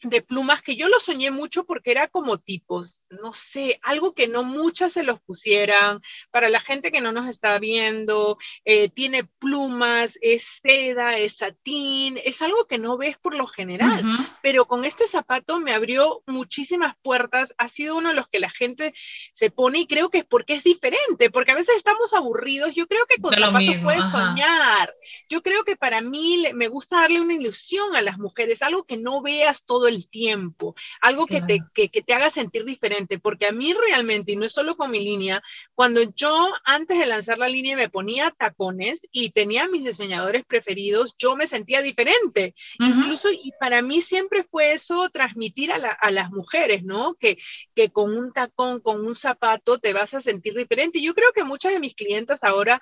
de 0.03 0.21
plumas 0.23 0.63
que 0.63 0.77
yo 0.77 0.89
lo 0.89 0.99
soñé 0.99 1.31
mucho 1.31 1.65
porque 1.65 1.93
era 1.93 2.09
como 2.09 2.39
tipos, 2.39 3.01
no 3.09 3.33
sé, 3.33 3.79
algo 3.83 4.15
que 4.15 4.27
no 4.27 4.43
muchas 4.43 4.93
se 4.93 5.03
los 5.03 5.21
pusieran. 5.21 6.01
Para 6.31 6.49
la 6.49 6.61
gente 6.61 6.91
que 6.91 7.01
no 7.01 7.13
nos 7.13 7.27
está 7.27 7.59
viendo, 7.59 8.39
eh, 8.65 8.89
tiene 8.89 9.25
plumas, 9.39 10.19
es 10.21 10.61
seda, 10.63 11.19
es 11.19 11.37
satín, 11.37 12.19
es 12.25 12.43
algo 12.43 12.67
que 12.67 12.79
no 12.79 12.97
ves 12.97 13.17
por 13.19 13.35
lo 13.35 13.47
general. 13.47 14.03
Pero 14.43 14.67
con 14.67 14.85
este 14.85 15.07
zapato 15.07 15.61
me 15.61 15.73
abrió 15.73 16.23
muchísimas 16.27 16.97
puertas. 17.03 17.55
Ha 17.59 17.69
sido 17.69 17.97
uno 17.97 18.09
de 18.09 18.15
los 18.15 18.29
que 18.29 18.41
la 18.41 18.51
gente 18.51 18.95
se 19.33 19.51
pone 19.51 19.81
y 19.81 19.87
creo 19.87 20.11
que 20.11 20.19
es 20.19 20.25
porque 20.25 20.55
es 20.55 20.65
diferente, 20.65 21.31
porque 21.31 21.53
a 21.53 21.57
veces 21.57 21.77
estamos 21.77 22.13
aburridos. 22.13 22.75
Yo 22.75 22.87
creo 22.87 23.07
que 23.07 23.21
con 23.21 23.33
zapatos 23.33 23.77
puedes 23.83 24.05
soñar. 24.11 24.93
Yo 25.29 25.43
creo 25.43 25.65
que 25.65 25.77
para 25.77 26.01
mí 26.01 26.45
me 26.55 26.69
gusta 26.69 27.01
darle 27.01 27.21
una 27.21 27.35
ilusión 27.35 27.95
a 27.95 28.03
las 28.03 28.19
mujeres, 28.19 28.63
algo 28.63 28.85
que 28.85 28.97
no 28.97 29.23
veas 29.23 29.65
todo 29.65 29.87
el 29.89 29.92
tiempo, 30.09 30.75
algo 31.01 31.27
que, 31.27 31.43
te, 31.43 31.61
que, 31.75 31.89
te 31.89 32.15
haga 32.15 32.31
sentir 32.31 32.65
diferente, 32.65 33.19
porque 33.19 33.47
a 33.47 33.53
mí 33.53 33.73
realmente, 33.75 34.33
y 34.33 34.37
no 34.37 34.45
es 34.45 34.53
solo 34.53 34.77
con 34.77 34.91
mi 34.91 35.01
línea, 35.01 35.43
cuando 35.75 36.03
yo 36.15 36.53
antes 36.65 36.99
de 36.99 37.07
lanzar 37.07 37.39
la 37.39 37.49
línea 37.49 37.77
me 37.77 37.89
ponía 37.89 38.35
tacones 38.37 39.07
y 39.13 39.31
tenía 39.31 39.69
mis 39.69 39.85
diseñadores 39.85 40.45
preferidos, 40.45 41.15
yo 41.19 41.37
me 41.37 41.47
sentía 41.47 41.83
diferente. 41.83 42.55
Incluso, 42.79 43.31
y 43.31 43.53
para 43.59 43.83
mí 43.83 44.01
siempre 44.01 44.45
fue 44.45 44.73
eso 44.73 45.11
transmitir 45.11 45.73
a, 45.73 45.77
a 45.77 46.11
las 46.11 46.31
mujeres, 46.31 46.83
¿no? 46.85 47.15
Que, 47.15 47.39
que 47.75 47.91
con 47.91 48.17
un 48.17 48.33
tacón, 48.33 48.81
con 48.81 49.05
un 49.05 49.15
zapato, 49.15 49.79
te 49.79 49.93
vas 49.93 50.15
a 50.15 50.21
sentir 50.21 50.55
diferente. 50.55 51.01
Yo 51.01 51.15
creo 51.15 51.33
que 51.33 51.45
muchas 51.45 51.73
de 51.73 51.81
mis 51.81 51.95
clientes 51.95 52.43
ahora 52.45 52.81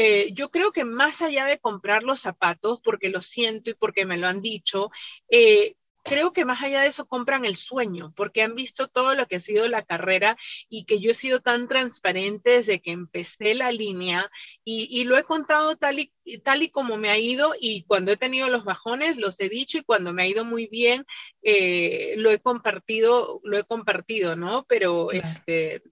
eh, 0.00 0.32
yo 0.32 0.48
creo 0.50 0.70
que 0.70 0.84
más 0.84 1.22
allá 1.22 1.44
de 1.46 1.58
comprar 1.58 2.04
los 2.04 2.20
zapatos, 2.20 2.80
porque 2.84 3.08
lo 3.08 3.20
siento 3.20 3.70
y 3.70 3.74
porque 3.74 4.06
me 4.06 4.16
lo 4.16 4.28
han 4.28 4.40
dicho, 4.40 4.92
eh, 5.28 5.74
creo 6.08 6.32
que 6.32 6.44
más 6.44 6.62
allá 6.62 6.80
de 6.80 6.88
eso 6.88 7.06
compran 7.06 7.44
el 7.44 7.56
sueño, 7.56 8.12
porque 8.16 8.42
han 8.42 8.54
visto 8.54 8.88
todo 8.88 9.14
lo 9.14 9.26
que 9.26 9.36
ha 9.36 9.40
sido 9.40 9.68
la 9.68 9.84
carrera 9.84 10.36
y 10.68 10.84
que 10.84 11.00
yo 11.00 11.10
he 11.10 11.14
sido 11.14 11.40
tan 11.40 11.68
transparente 11.68 12.50
desde 12.50 12.80
que 12.80 12.92
empecé 12.92 13.54
la 13.54 13.72
línea 13.72 14.30
y, 14.64 15.04
lo 15.04 15.16
he 15.16 15.24
contado 15.24 15.76
tal 15.76 15.98
y, 15.98 16.12
tal 16.42 16.62
y 16.62 16.70
como 16.70 16.96
me 16.96 17.10
ha 17.10 17.18
ido 17.18 17.54
y 17.58 17.84
cuando 17.84 18.12
he 18.12 18.16
tenido 18.16 18.48
los 18.48 18.64
bajones 18.64 19.16
los 19.16 19.40
he 19.40 19.48
dicho 19.48 19.78
y 19.78 19.84
cuando 19.84 20.12
me 20.12 20.22
ha 20.22 20.26
ido 20.26 20.44
muy 20.44 20.66
bien 20.66 21.06
eh, 21.42 22.14
lo 22.16 22.30
he 22.30 22.40
compartido, 22.40 23.40
lo 23.44 23.58
he 23.58 23.64
compartido, 23.64 24.36
¿no? 24.36 24.64
Pero 24.68 25.12
este 25.12 25.82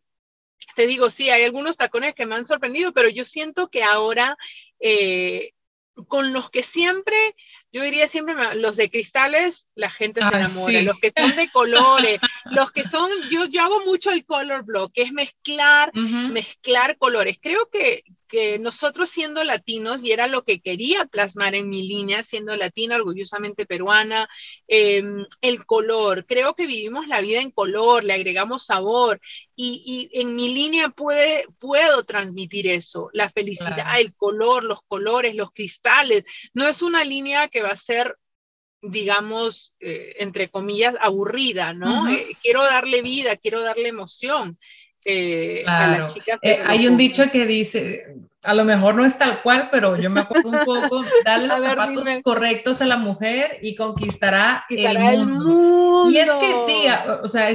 te 0.75 0.87
digo, 0.87 1.09
sí, 1.09 1.31
hay 1.31 1.43
algunos 1.43 1.77
tacones 1.77 2.15
que 2.15 2.27
me 2.27 2.35
han 2.35 2.47
sorprendido, 2.47 2.93
pero 2.93 3.09
yo 3.09 3.25
siento 3.25 3.69
que 3.69 3.83
ahora 3.83 4.37
eh, 4.81 5.53
con 6.09 6.33
los 6.33 6.51
que 6.51 6.63
siempre 6.63 7.35
yo 7.73 7.83
diría 7.83 8.07
siempre 8.07 8.35
los 8.55 8.77
de 8.77 8.91
cristales, 8.91 9.69
la 9.75 9.91
gente 9.91 10.23
se 10.23 10.29
enamora, 10.29 10.83
los 10.83 10.99
que 10.99 11.13
son 11.15 11.37
de 11.37 11.51
colores, 11.51 12.21
los 12.47 12.71
que 12.71 12.85
son, 12.85 13.11
yo, 13.31 13.45
yo 13.47 13.63
hago 13.63 13.85
mucho 13.85 14.11
el 14.11 14.25
color 14.25 14.65
block, 14.65 14.93
que 14.95 15.03
es 15.03 15.13
mezclar, 15.13 15.93
mezclar 15.95 16.97
colores. 16.97 17.37
Creo 17.41 17.69
que, 17.71 18.05
que 18.29 18.59
nosotros 18.59 19.11
siendo 19.11 19.45
latinos, 19.45 20.03
y 20.03 20.13
era 20.13 20.27
lo 20.27 20.45
que 20.45 20.61
quería 20.61 21.07
plasmar 21.07 21.55
en 21.55 21.69
mi 21.69 21.87
línea, 21.87 22.23
siendo 22.23 22.57
latina, 22.57 22.97
orgullosamente 22.97 23.67
peruana, 23.67 24.29
em, 24.69 25.27
el 25.41 25.67
color, 25.67 26.25
creo 26.27 26.55
que 26.55 26.67
vivimos 26.67 27.07
la 27.09 27.21
vida 27.21 27.41
en 27.41 27.51
color, 27.51 28.05
le 28.05 28.15
agregamos 28.15 28.65
sabor, 28.65 29.21
y, 29.55 30.11
y 30.13 30.21
en 30.21 30.37
mi 30.37 30.53
línea 30.53 30.91
puede, 30.91 31.47
puedo 31.59 32.05
transmitir 32.05 32.69
eso, 32.69 33.09
la 33.13 33.31
felicidad, 33.31 33.99
el 33.99 34.15
color, 34.15 34.65
los 34.65 34.81
colores, 34.87 35.35
los 35.35 35.51
cristales. 35.51 36.25
No 36.53 36.69
es 36.69 36.83
una 36.83 37.05
línea 37.05 37.49
que 37.49 37.56
va 37.63 37.71
a 37.71 37.77
ser 37.77 38.17
digamos, 38.83 39.75
eh, 39.81 40.15
entre 40.19 40.49
comillas, 40.49 40.95
aburrida, 41.01 41.73
¿no? 41.73 42.09
Eh, 42.09 42.29
quiero 42.43 42.63
darle 42.63 43.03
vida, 43.03 43.37
quiero 43.37 43.63
darle 43.63 43.89
emoción. 43.89 44.59
Eh, 45.09 45.65
eh, 46.43 46.63
hay 46.67 46.89
un 46.89 46.97
dicho 46.97 47.31
que 47.31 47.47
dice, 47.47 48.17
a 48.43 48.55
lo 48.55 48.65
mejor 48.65 48.97
no 48.97 49.05
es 49.05 49.17
tal 49.17 49.41
cual, 49.41 49.69
pero 49.71 49.97
yo 49.97 50.11
me 50.11 50.21
acuerdo 50.21 50.51
un 50.51 50.65
poco, 50.65 51.05
darle 51.25 51.47
los 51.47 51.61
zapatos 51.61 52.09
correctos 52.25 52.83
a 52.83 52.87
la 52.87 52.97
mujer 52.97 53.59
y 53.63 53.77
conquistará, 53.77 54.65
el, 54.69 54.99
mundo. 54.99 56.11
Y 56.11 56.19
es 56.19 56.31
que 56.31 56.55
sí, 56.67 56.87
o 57.23 57.29
sea, 57.29 57.51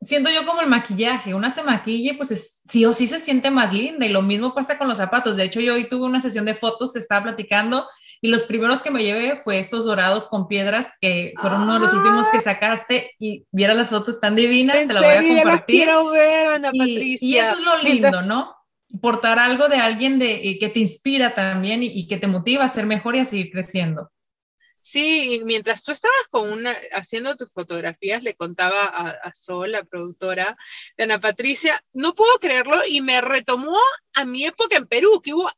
siento 0.00 0.30
yo 0.30 0.46
como 0.46 0.60
el 0.60 0.68
maquillaje, 0.68 1.34
una 1.34 1.50
se 1.50 1.62
maquille, 1.62 2.14
pues 2.14 2.62
sí 2.64 2.84
o 2.84 2.92
sí 2.92 3.06
se 3.06 3.20
siente 3.20 3.50
más 3.50 3.72
linda 3.72 4.06
y 4.06 4.10
lo 4.10 4.22
mismo 4.22 4.54
pasa 4.54 4.78
con 4.78 4.88
los 4.88 4.98
zapatos. 4.98 5.36
De 5.36 5.44
hecho, 5.44 5.60
yo 5.60 5.74
hoy 5.74 5.88
tuve 5.88 6.06
una 6.06 6.20
sesión 6.20 6.44
de 6.44 6.54
fotos, 6.54 6.92
te 6.92 6.98
estaba 6.98 7.24
platicando 7.24 7.86
y 8.20 8.28
los 8.28 8.44
primeros 8.44 8.82
que 8.82 8.90
me 8.90 9.02
llevé 9.02 9.36
fue 9.36 9.58
estos 9.58 9.84
dorados 9.84 10.28
con 10.28 10.48
piedras 10.48 10.94
que 11.00 11.34
fueron 11.40 11.62
uno 11.62 11.74
de 11.74 11.80
los 11.80 11.92
últimos 11.92 12.28
que 12.30 12.40
sacaste 12.40 13.12
y 13.18 13.44
viera 13.50 13.74
las 13.74 13.90
fotos 13.90 14.20
tan 14.20 14.34
divinas, 14.34 14.86
te 14.86 14.92
la 14.92 15.00
voy 15.00 15.10
a 15.10 15.42
compartir. 15.42 15.84
quiero 15.84 16.10
ver, 16.10 16.46
Ana 16.48 16.70
y, 16.72 17.18
y, 17.20 17.36
eso 17.36 17.54
es 17.54 17.60
lo 17.60 17.78
lindo, 17.82 18.22
¿no? 18.22 18.54
Portar 19.00 19.38
algo 19.38 19.68
de 19.68 19.76
alguien 19.76 20.18
de, 20.18 20.48
eh, 20.48 20.58
que 20.58 20.68
te 20.68 20.80
inspira 20.80 21.34
también 21.34 21.82
y, 21.82 22.06
que 22.06 22.16
te 22.16 22.26
motiva 22.26 22.64
a 22.64 22.68
ser 22.68 22.86
mejor 22.86 23.16
y 23.16 23.20
a 23.20 23.24
seguir 23.24 23.50
creciendo. 23.50 24.10
Sí, 24.88 25.40
mientras 25.44 25.82
tú 25.82 25.90
estabas 25.90 26.28
con 26.30 26.48
una, 26.48 26.76
haciendo 26.92 27.34
tus 27.34 27.52
fotografías, 27.52 28.22
le 28.22 28.36
contaba 28.36 28.84
a, 28.84 29.10
a, 29.10 29.34
Sol, 29.34 29.72
la 29.72 29.82
productora 29.82 30.56
de 30.96 31.04
Ana 31.04 31.20
Patricia, 31.20 31.84
no 31.92 32.14
puedo 32.14 32.38
creerlo 32.38 32.82
y 32.88 33.00
me 33.00 33.20
retomó 33.20 33.76
a 34.14 34.24
mi 34.24 34.46
época 34.46 34.76
en 34.76 34.86
Perú, 34.86 35.20
que 35.24 35.34
hubo 35.34 35.50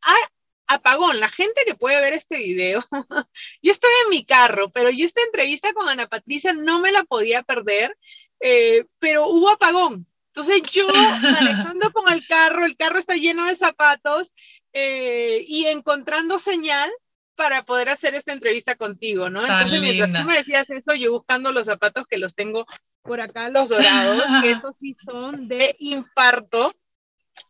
apagón, 0.66 1.20
la 1.20 1.28
gente 1.28 1.60
que 1.66 1.74
puede 1.74 2.00
ver 2.00 2.14
este 2.14 2.38
video, 2.38 2.82
yo 3.62 3.70
estoy 3.70 3.90
en 4.04 4.10
mi 4.10 4.24
carro, 4.24 4.70
pero 4.70 4.88
yo 4.88 5.04
esta 5.04 5.20
entrevista 5.20 5.74
con 5.74 5.90
Ana 5.90 6.06
Patricia 6.06 6.54
no 6.54 6.80
me 6.80 6.90
la 6.90 7.04
podía 7.04 7.42
perder, 7.42 7.94
eh, 8.40 8.86
pero 8.98 9.28
hubo 9.28 9.50
apagón. 9.50 10.06
Entonces 10.28 10.62
yo 10.72 10.88
manejando 11.22 11.90
con 11.92 12.10
el 12.10 12.26
carro, 12.26 12.64
el 12.64 12.78
carro 12.78 12.98
está 12.98 13.14
lleno 13.14 13.44
de 13.44 13.56
zapatos 13.56 14.32
eh, 14.72 15.44
y 15.46 15.66
encontrando 15.66 16.38
señal 16.38 16.90
para 17.38 17.62
poder 17.62 17.88
hacer 17.88 18.16
esta 18.16 18.32
entrevista 18.32 18.74
contigo, 18.74 19.30
¿no? 19.30 19.42
Entonces 19.42 19.80
mientras 19.80 20.12
tú 20.12 20.24
me 20.24 20.38
decías 20.38 20.68
eso, 20.70 20.92
yo 20.96 21.12
buscando 21.12 21.52
los 21.52 21.66
zapatos 21.66 22.04
que 22.08 22.18
los 22.18 22.34
tengo 22.34 22.66
por 23.02 23.20
acá, 23.20 23.48
los 23.48 23.68
dorados, 23.68 24.24
que 24.42 24.50
estos 24.50 24.74
sí 24.80 24.96
son 25.04 25.46
de 25.46 25.76
infarto, 25.78 26.74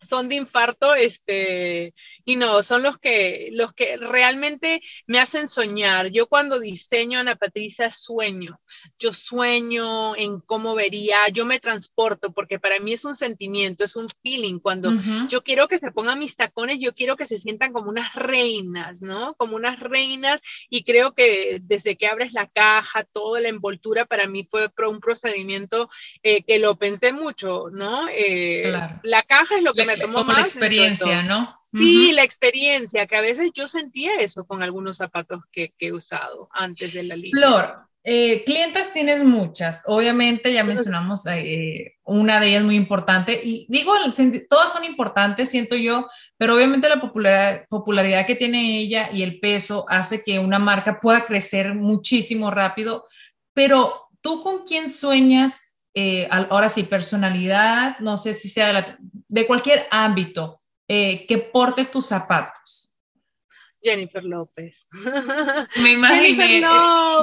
son 0.02 0.28
de 0.28 0.34
infarto, 0.34 0.94
este, 0.94 1.94
y 2.28 2.36
no, 2.36 2.62
son 2.62 2.82
los 2.82 2.98
que, 2.98 3.48
los 3.52 3.72
que 3.72 3.96
realmente 3.96 4.82
me 5.06 5.18
hacen 5.18 5.48
soñar. 5.48 6.08
Yo 6.08 6.26
cuando 6.26 6.60
diseño 6.60 7.18
Ana 7.18 7.36
Patricia 7.36 7.90
sueño, 7.90 8.60
yo 8.98 9.14
sueño 9.14 10.14
en 10.14 10.40
cómo 10.40 10.74
vería, 10.74 11.26
yo 11.32 11.46
me 11.46 11.58
transporto, 11.58 12.30
porque 12.34 12.58
para 12.58 12.80
mí 12.80 12.92
es 12.92 13.06
un 13.06 13.14
sentimiento, 13.14 13.82
es 13.82 13.96
un 13.96 14.10
feeling. 14.22 14.58
Cuando 14.58 14.92
yo 15.30 15.42
quiero 15.42 15.68
que 15.68 15.78
se 15.78 15.90
pongan 15.90 16.18
mis 16.18 16.36
tacones, 16.36 16.76
yo 16.80 16.94
quiero 16.94 17.16
que 17.16 17.24
se 17.24 17.38
sientan 17.38 17.72
como 17.72 17.88
unas 17.88 18.14
reinas, 18.14 19.00
¿no? 19.00 19.34
Como 19.36 19.56
unas 19.56 19.80
reinas, 19.80 20.42
y 20.68 20.84
creo 20.84 21.14
que 21.14 21.60
desde 21.62 21.96
que 21.96 22.08
abres 22.08 22.34
la 22.34 22.46
caja, 22.46 23.04
toda 23.04 23.40
la 23.40 23.48
envoltura 23.48 24.04
para 24.04 24.26
mí 24.26 24.46
fue 24.50 24.68
un 24.86 25.00
procedimiento 25.00 25.88
eh, 26.22 26.42
que 26.42 26.58
lo 26.58 26.76
pensé 26.76 27.10
mucho, 27.14 27.70
¿no? 27.72 28.06
Eh, 28.10 28.70
la 29.02 29.22
caja 29.22 29.56
es 29.56 29.62
lo 29.62 29.72
que 29.72 29.86
me 29.86 29.96
tomó 29.96 30.18
como 30.18 30.34
la 30.34 30.42
experiencia, 30.42 31.22
¿no? 31.22 31.58
Sí, 31.72 32.12
la 32.12 32.24
experiencia, 32.24 33.06
que 33.06 33.16
a 33.16 33.20
veces 33.20 33.50
yo 33.54 33.68
sentía 33.68 34.16
eso 34.16 34.44
con 34.46 34.62
algunos 34.62 34.96
zapatos 34.96 35.42
que, 35.52 35.74
he 35.78 35.92
usado 35.92 36.48
antes 36.52 36.94
de 36.94 37.02
la 37.02 37.14
línea. 37.14 37.30
Flor, 37.30 37.88
eh, 38.04 38.42
clientes 38.44 38.92
tienes 38.92 39.22
muchas, 39.22 39.82
obviamente 39.84 40.50
ya 40.50 40.64
mencionamos 40.64 41.26
eh, 41.26 41.96
una 42.04 42.40
de 42.40 42.48
ellas 42.48 42.64
muy 42.64 42.76
importante. 42.76 43.38
Y 43.42 43.66
digo, 43.68 43.92
todas 44.48 44.72
son 44.72 44.84
importantes, 44.84 45.50
siento 45.50 45.76
yo, 45.76 46.08
pero 46.38 46.54
obviamente 46.54 46.88
la 46.88 47.00
popularidad, 47.00 47.66
popularidad 47.68 48.26
que 48.26 48.36
tiene 48.36 48.78
ella 48.78 49.10
y 49.12 49.22
el 49.22 49.38
peso 49.40 49.84
hace 49.88 50.22
que 50.22 50.38
una 50.38 50.58
marca 50.58 51.00
pueda 51.00 51.26
crecer 51.26 51.74
muchísimo 51.74 52.50
rápido, 52.50 53.06
pero 53.52 54.08
tú 54.22 54.40
con 54.40 54.64
quién 54.64 54.88
sueñas, 54.88 55.82
eh, 55.92 56.28
ahora 56.30 56.70
sí, 56.70 56.84
personalidad, 56.84 57.98
no 57.98 58.16
sé 58.16 58.32
si 58.32 58.48
sea 58.48 58.72
de, 58.72 58.96
de 59.28 59.46
cualquier 59.46 59.86
ámbito, 59.90 60.57
eh, 60.88 61.26
que 61.26 61.38
porte 61.38 61.84
tus 61.84 62.06
zapatos? 62.06 62.98
Jennifer 63.80 64.24
López. 64.24 64.88
Me 65.76 65.92
imaginé, 65.92 66.60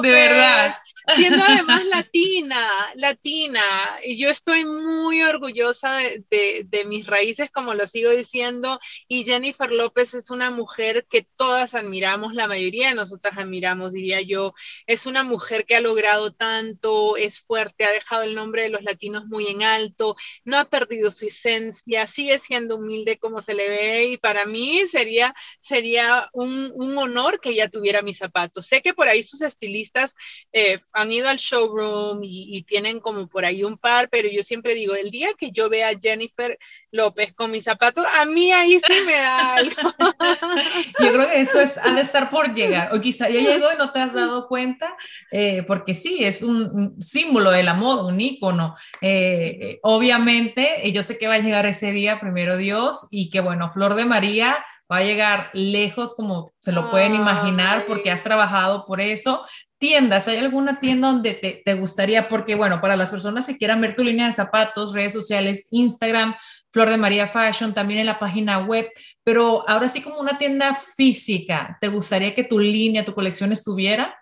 de 0.02 0.10
verdad 0.10 0.76
siendo 1.14 1.42
además 1.44 1.84
latina, 1.86 2.68
latina, 2.96 3.62
y 4.04 4.18
yo 4.18 4.28
estoy 4.28 4.64
muy 4.64 5.22
orgullosa 5.22 5.98
de, 6.30 6.64
de, 6.66 6.84
mis 6.84 7.06
raíces, 7.06 7.50
como 7.50 7.74
lo 7.74 7.86
sigo 7.86 8.10
diciendo, 8.10 8.80
y 9.08 9.24
Jennifer 9.24 9.70
López 9.70 10.14
es 10.14 10.30
una 10.30 10.50
mujer 10.50 11.06
que 11.08 11.26
todas 11.36 11.74
admiramos, 11.74 12.34
la 12.34 12.48
mayoría 12.48 12.88
de 12.88 12.94
nosotras 12.94 13.34
admiramos, 13.38 13.92
diría 13.92 14.20
yo, 14.20 14.54
es 14.86 15.06
una 15.06 15.22
mujer 15.22 15.64
que 15.66 15.76
ha 15.76 15.80
logrado 15.80 16.32
tanto, 16.32 17.16
es 17.16 17.38
fuerte, 17.40 17.84
ha 17.84 17.90
dejado 17.90 18.22
el 18.22 18.34
nombre 18.34 18.62
de 18.62 18.70
los 18.70 18.82
latinos 18.82 19.26
muy 19.26 19.46
en 19.46 19.62
alto, 19.62 20.16
no 20.44 20.58
ha 20.58 20.64
perdido 20.66 21.10
su 21.10 21.26
esencia, 21.26 22.06
sigue 22.06 22.38
siendo 22.38 22.76
humilde 22.76 23.18
como 23.18 23.40
se 23.40 23.54
le 23.54 23.68
ve, 23.68 24.04
y 24.06 24.16
para 24.18 24.46
mí 24.46 24.86
sería, 24.88 25.34
sería 25.60 26.28
un, 26.32 26.72
un 26.74 26.98
honor 26.98 27.40
que 27.40 27.50
ella 27.50 27.70
tuviera 27.70 28.02
mis 28.02 28.18
zapatos. 28.18 28.66
Sé 28.66 28.82
que 28.82 28.94
por 28.94 29.08
ahí 29.08 29.22
sus 29.22 29.42
estilistas 29.42 30.14
eh, 30.52 30.80
han 30.96 31.12
ido 31.12 31.28
al 31.28 31.36
showroom 31.36 32.20
y, 32.22 32.62
tienen 32.62 33.00
como 33.00 33.28
por 33.28 33.44
ahí 33.44 33.62
un 33.62 33.76
par, 33.76 34.08
pero 34.10 34.28
yo 34.32 34.42
siempre 34.42 34.74
digo, 34.74 34.94
el 34.94 35.10
día 35.10 35.28
que 35.38 35.50
yo 35.50 35.68
vea 35.68 35.90
a 35.90 35.98
Jennifer 36.00 36.58
López 36.90 37.34
con 37.34 37.50
mis 37.50 37.64
zapatos, 37.64 38.06
a 38.18 38.24
mí 38.24 38.50
ahí 38.50 38.80
sí 38.80 38.94
me 39.04 39.12
da 39.12 39.56
algo. 39.56 39.76
yo 41.00 41.12
creo 41.12 41.28
que 41.28 41.40
eso 41.40 41.60
es, 41.60 41.76
ha 41.76 41.92
de 41.92 42.00
estar 42.00 42.30
por 42.30 42.54
llegar, 42.54 42.94
o 42.94 43.00
quizá 43.00 43.28
ya 43.28 43.40
llegó 43.40 43.70
y 43.74 43.76
no 43.76 43.92
te 43.92 44.00
has 44.00 44.14
dado 44.14 44.48
cuenta, 44.48 44.96
eh, 45.30 45.62
porque 45.66 45.92
sí, 45.92 46.24
es 46.24 46.42
un, 46.42 46.96
símbolo 46.98 47.50
de 47.50 47.62
la 47.62 47.74
moda, 47.74 48.06
un 48.06 48.18
ícono. 48.18 48.74
Eh, 49.02 49.58
eh, 49.60 49.78
obviamente, 49.82 50.90
yo 50.92 51.02
sé 51.02 51.18
que 51.18 51.28
va 51.28 51.34
a 51.34 51.40
llegar 51.40 51.66
ese 51.66 51.92
día, 51.92 52.20
primero 52.20 52.56
Dios, 52.56 53.08
y 53.10 53.28
que 53.28 53.40
bueno, 53.40 53.70
Flor 53.70 53.96
de 53.96 54.06
María 54.06 54.64
va 54.90 54.98
a 54.98 55.04
llegar 55.04 55.50
lejos 55.52 56.14
como 56.14 56.52
se 56.60 56.72
lo 56.72 56.90
pueden 56.90 57.14
imaginar 57.14 57.86
porque 57.86 58.10
has 58.10 58.22
trabajado 58.22 58.84
por 58.86 59.00
eso, 59.00 59.44
tiendas, 59.78 60.28
¿hay 60.28 60.38
alguna 60.38 60.78
tienda 60.78 61.08
donde 61.08 61.62
te, 61.64 61.74
gustaría? 61.74 62.28
Porque, 62.28 62.54
bueno, 62.54 62.80
para 62.80 62.96
las 62.96 63.10
personas 63.10 63.46
que 63.46 63.58
quieran 63.58 63.80
ver 63.80 63.94
tu 63.94 64.04
línea 64.04 64.26
de 64.26 64.32
zapatos, 64.32 64.94
redes 64.94 65.12
sociales, 65.12 65.68
Instagram, 65.70 66.34
Flor 66.70 66.90
de 66.90 66.96
María 66.96 67.28
Fashion, 67.28 67.74
también 67.74 68.00
en 68.00 68.06
la 68.06 68.18
página 68.18 68.58
web, 68.58 68.86
pero 69.24 69.68
ahora 69.68 69.88
sí 69.88 70.02
como 70.02 70.20
una 70.20 70.38
tienda 70.38 70.74
física, 70.74 71.76
¿te 71.80 71.88
gustaría 71.88 72.34
que 72.34 72.44
tu 72.44 72.58
línea, 72.58 73.04
tu 73.04 73.14
colección 73.14 73.52
estuviera? 73.52 74.16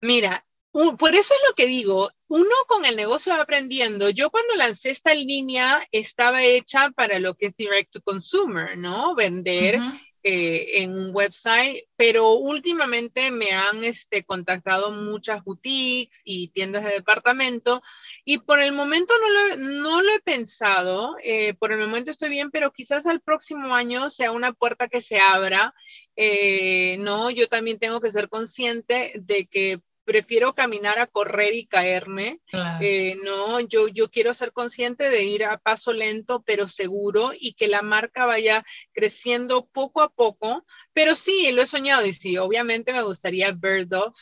Mira, 0.00 0.44
por 0.72 1.14
eso 1.14 1.34
es 1.34 1.40
lo 1.48 1.54
que 1.54 1.66
digo, 1.66 2.10
uno 2.32 2.54
con 2.66 2.86
el 2.86 2.96
negocio 2.96 3.34
va 3.34 3.42
aprendiendo. 3.42 4.08
Yo 4.08 4.30
cuando 4.30 4.54
lancé 4.54 4.88
esta 4.88 5.12
línea 5.12 5.86
estaba 5.92 6.42
hecha 6.42 6.90
para 6.90 7.18
lo 7.18 7.34
que 7.34 7.46
es 7.46 7.56
direct 7.58 7.92
to 7.92 8.00
consumer, 8.00 8.78
¿no? 8.78 9.14
Vender 9.14 9.78
eh, 10.24 10.82
en 10.82 10.94
un 10.94 11.14
website, 11.14 11.84
pero 11.94 12.32
últimamente 12.32 13.30
me 13.30 13.50
han 13.52 13.84
este, 13.84 14.24
contactado 14.24 14.92
muchas 14.92 15.44
boutiques 15.44 16.22
y 16.24 16.48
tiendas 16.48 16.84
de 16.84 16.92
departamento 16.92 17.82
y 18.24 18.38
por 18.38 18.62
el 18.62 18.72
momento 18.72 19.12
no 19.20 19.28
lo, 19.28 19.56
no 19.56 20.00
lo 20.00 20.14
he 20.14 20.20
pensado, 20.20 21.16
eh, 21.22 21.52
por 21.52 21.70
el 21.72 21.80
momento 21.80 22.10
estoy 22.10 22.30
bien, 22.30 22.50
pero 22.50 22.72
quizás 22.72 23.04
al 23.04 23.20
próximo 23.20 23.74
año 23.74 24.08
sea 24.08 24.32
una 24.32 24.54
puerta 24.54 24.88
que 24.88 25.02
se 25.02 25.20
abra. 25.20 25.74
Eh, 26.16 26.96
no, 27.00 27.30
yo 27.30 27.48
también 27.48 27.78
tengo 27.78 28.00
que 28.00 28.10
ser 28.10 28.30
consciente 28.30 29.12
de 29.16 29.46
que 29.46 29.80
prefiero 30.04 30.54
caminar 30.54 30.98
a 30.98 31.06
correr 31.06 31.54
y 31.54 31.66
caerme. 31.66 32.40
Eh, 32.80 33.16
no, 33.24 33.60
yo, 33.60 33.88
yo 33.88 34.10
quiero 34.10 34.34
ser 34.34 34.52
consciente 34.52 35.08
de 35.08 35.24
ir 35.24 35.44
a 35.44 35.58
paso 35.58 35.92
lento, 35.92 36.42
pero 36.44 36.68
seguro, 36.68 37.32
y 37.38 37.54
que 37.54 37.68
la 37.68 37.82
marca 37.82 38.26
vaya 38.26 38.64
creciendo 38.92 39.66
poco 39.66 40.02
a 40.02 40.10
poco. 40.10 40.64
Pero 40.92 41.14
sí, 41.14 41.50
lo 41.52 41.62
he 41.62 41.66
soñado 41.66 42.04
y 42.06 42.12
sí, 42.12 42.36
obviamente 42.38 42.92
me 42.92 43.02
gustaría 43.02 43.52
Birdoff, 43.52 44.16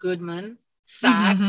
Goodman, 0.00 0.58
Saks. 0.84 1.40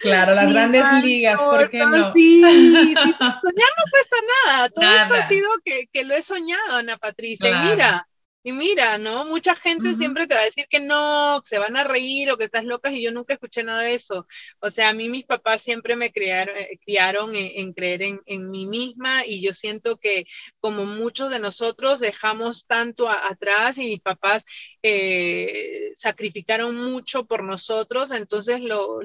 Claro, 0.00 0.34
las 0.34 0.50
grandes 0.52 0.84
ligas, 1.02 1.40
¿por 1.40 1.70
qué 1.70 1.78
no? 1.78 2.12
Sí, 2.12 2.40
soñar 2.94 2.94
no 2.96 3.84
cuesta 3.90 4.16
nada. 4.44 4.70
Todo 4.70 4.84
esto 4.84 5.14
ha 5.14 5.28
sido 5.28 5.48
que, 5.64 5.88
que, 5.92 6.04
lo 6.04 6.14
he 6.14 6.22
soñado, 6.22 6.76
Ana 6.76 6.96
Patricia. 6.96 7.62
mira, 7.62 8.08
y 8.46 8.52
mira, 8.52 8.96
¿no? 8.96 9.24
Mucha 9.24 9.56
gente 9.56 9.96
siempre 9.96 10.28
te 10.28 10.34
va 10.34 10.42
a 10.42 10.44
decir 10.44 10.68
que 10.70 10.78
no, 10.78 11.40
que 11.42 11.48
se 11.48 11.58
van 11.58 11.76
a 11.76 11.82
reír 11.82 12.30
o 12.30 12.36
que 12.38 12.44
estás 12.44 12.64
loca 12.64 12.92
y 12.92 13.02
yo 13.02 13.10
nunca 13.10 13.34
escuché 13.34 13.64
nada 13.64 13.82
de 13.82 13.94
eso. 13.94 14.28
O 14.60 14.70
sea, 14.70 14.90
a 14.90 14.92
mí 14.92 15.08
mis 15.08 15.24
papás 15.24 15.62
siempre 15.62 15.96
me 15.96 16.12
criaron, 16.12 16.56
eh, 16.56 16.78
criaron 16.80 17.34
en, 17.34 17.72
creer 17.72 18.02
en, 18.02 18.20
en, 18.24 18.48
mí 18.52 18.66
misma 18.66 19.26
y 19.26 19.42
yo 19.44 19.52
siento 19.52 19.96
que 19.96 20.26
como 20.60 20.84
muchos 20.86 21.28
de 21.32 21.40
nosotros 21.40 21.98
dejamos 21.98 22.68
tanto 22.68 23.10
atrás 23.10 23.78
y 23.78 23.86
mis 23.88 24.00
papás 24.00 24.44
eh, 24.80 25.90
sacrificaron 25.94 26.76
mucho 26.76 27.26
por 27.26 27.42
nosotros, 27.42 28.12
entonces, 28.12 28.60
lo, 28.60 29.00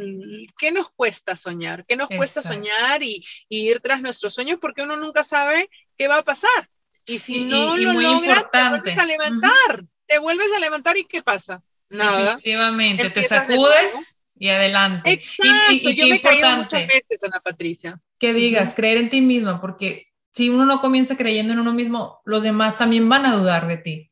¿qué 0.59 0.71
nos 0.71 0.91
cuesta 0.91 1.35
soñar? 1.35 1.83
¿Qué 1.87 1.95
nos 1.95 2.09
cuesta 2.09 2.43
soñar 2.43 3.01
y, 3.01 3.25
y 3.49 3.71
ir 3.71 3.79
tras 3.79 4.03
nuestros 4.03 4.35
sueños? 4.35 4.59
Porque 4.61 4.83
uno 4.83 4.97
nunca 4.97 5.23
sabe 5.23 5.67
qué 5.97 6.07
va 6.07 6.17
a 6.17 6.23
pasar. 6.23 6.69
Y 7.05 7.19
si 7.19 7.45
no 7.45 7.77
lo 7.77 7.93
muy 7.93 8.03
logras, 8.03 8.45
te 8.51 8.69
vuelves 8.69 8.97
a 8.97 9.05
levantar, 9.05 9.85
te 10.07 10.19
vuelves 10.19 10.51
a 10.55 10.59
levantar 10.59 10.97
y 10.97 11.05
¿qué 11.05 11.21
pasa? 11.21 11.63
Nada. 11.89 12.33
Efectivamente, 12.33 13.09
te 13.09 13.23
sacudes 13.23 14.29
y 14.37 14.49
adelante. 14.49 15.11
Exacto, 15.11 15.71
y, 15.71 15.95
yo 15.95 16.07
me 16.07 16.15
importante, 16.15 16.57
muchas 16.57 16.87
veces, 16.87 17.23
Ana 17.23 17.39
Patricia. 17.43 17.99
Que 18.19 18.33
digas, 18.33 18.75
creer 18.75 18.97
en 18.97 19.09
ti 19.09 19.21
misma, 19.21 19.59
porque 19.59 20.07
si 20.31 20.49
uno 20.49 20.65
no 20.65 20.79
comienza 20.79 21.17
creyendo 21.17 21.53
en 21.53 21.59
uno 21.59 21.73
mismo, 21.73 22.21
los 22.25 22.43
demás 22.43 22.77
también 22.77 23.07
van 23.09 23.25
a 23.25 23.35
dudar 23.35 23.67
de 23.67 23.77
ti. 23.77 24.10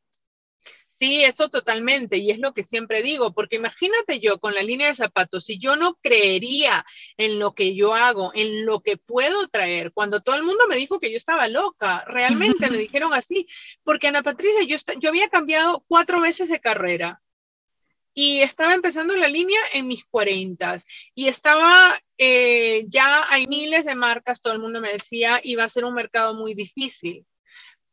Sí, 1.00 1.24
eso 1.24 1.48
totalmente, 1.48 2.18
y 2.18 2.30
es 2.30 2.40
lo 2.40 2.54
que 2.54 2.66
siempre 2.66 3.02
digo, 3.02 3.32
porque 3.34 3.56
imagínate 3.56 4.20
yo 4.20 4.38
con 4.38 4.54
la 4.54 4.64
línea 4.64 4.90
de 4.90 4.96
zapatos, 4.96 5.46
si 5.46 5.58
yo 5.58 5.78
no 5.78 5.96
creería 6.02 6.86
en 7.16 7.40
lo 7.40 7.54
que 7.56 7.74
yo 7.74 7.94
hago, 7.94 8.34
en 8.36 8.66
lo 8.66 8.82
que 8.82 8.98
puedo 8.98 9.48
traer, 9.48 9.94
cuando 9.94 10.22
todo 10.22 10.36
el 10.36 10.44
mundo 10.44 10.66
me 10.68 10.76
dijo 10.76 11.00
que 11.00 11.10
yo 11.10 11.16
estaba 11.16 11.48
loca, 11.48 12.04
realmente 12.06 12.70
me 12.70 12.78
dijeron 12.90 13.14
así, 13.14 13.48
porque 13.86 14.08
Ana 14.08 14.24
Patricia, 14.24 14.62
yo, 14.68 14.76
yo 15.00 15.08
había 15.08 15.30
cambiado 15.30 15.86
cuatro 15.88 16.20
veces 16.20 16.50
de 16.50 16.60
carrera 16.60 17.22
y 18.14 18.42
estaba 18.42 18.74
empezando 18.74 19.16
la 19.16 19.30
línea 19.30 19.62
en 19.72 19.88
mis 19.88 20.04
cuarentas 20.06 20.86
y 21.16 21.30
estaba, 21.30 21.98
eh, 22.18 22.84
ya 22.90 23.26
hay 23.30 23.48
miles 23.48 23.86
de 23.86 23.96
marcas, 23.96 24.42
todo 24.42 24.52
el 24.52 24.60
mundo 24.60 24.82
me 24.82 24.92
decía, 24.92 25.40
iba 25.46 25.64
a 25.64 25.70
ser 25.70 25.86
un 25.86 25.94
mercado 25.94 26.34
muy 26.34 26.56
difícil 26.56 27.26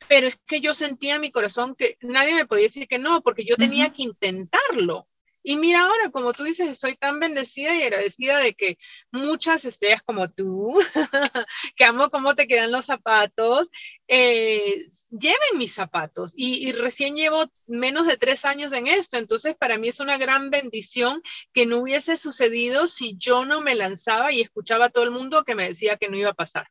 pero 0.09 0.27
es 0.29 0.37
que 0.47 0.61
yo 0.61 0.75
sentía 0.75 1.17
en 1.17 1.23
mi 1.23 1.33
corazón 1.33 1.75
que 1.75 1.97
nadie 2.01 2.35
me 2.35 2.47
podía 2.47 2.65
decir 2.65 2.89
que 2.89 2.99
no, 2.99 3.23
porque 3.23 3.45
yo 3.45 3.57
tenía 3.57 3.93
que 3.93 4.03
intentarlo. 4.03 5.09
Y 5.49 5.57
mira 5.57 5.83
ahora, 5.83 6.11
como 6.11 6.33
tú 6.33 6.43
dices, 6.43 6.77
soy 6.77 6.97
tan 6.97 7.21
bendecida 7.21 7.73
y 7.73 7.83
agradecida 7.83 8.39
de 8.39 8.55
que 8.55 8.79
muchas 9.13 9.65
estrellas 9.65 10.03
como 10.05 10.29
tú, 10.29 10.77
que 11.77 11.85
amo 11.85 12.11
cómo 12.11 12.35
te 12.35 12.49
quedan 12.49 12.73
los 12.73 12.87
zapatos, 12.87 13.69
eh, 14.09 14.89
lleven 15.09 15.57
mis 15.57 15.73
zapatos. 15.73 16.33
Y, 16.37 16.69
y, 16.69 16.73
recién 16.73 17.15
llevo 17.15 17.45
menos 17.69 18.09
de 18.09 18.17
tres 18.17 18.45
años 18.45 18.73
en 18.73 18.89
esto, 18.89 19.19
entonces 19.19 19.55
para 19.55 19.79
mí 19.79 19.87
es 19.87 20.01
una 20.01 20.19
gran 20.19 20.51
bendición 20.51 21.23
que 21.53 21.65
no 21.65 21.79
hubiese 21.79 22.17
sucedido 22.17 22.89
si 22.89 23.17
yo 23.17 23.45
no 23.45 23.61
me 23.61 23.77
lanzaba 23.77 24.33
y 24.33 24.41
escuchaba 24.41 24.87
a 24.87 24.91
todo 24.91 25.05
el 25.05 25.13
mundo 25.13 25.45
que 25.45 25.55
me 25.55 25.69
decía 25.69 25.97
que 25.97 26.09
no 26.09 26.19
iba 26.19 26.31
a 26.31 26.35
pasar. 26.35 26.67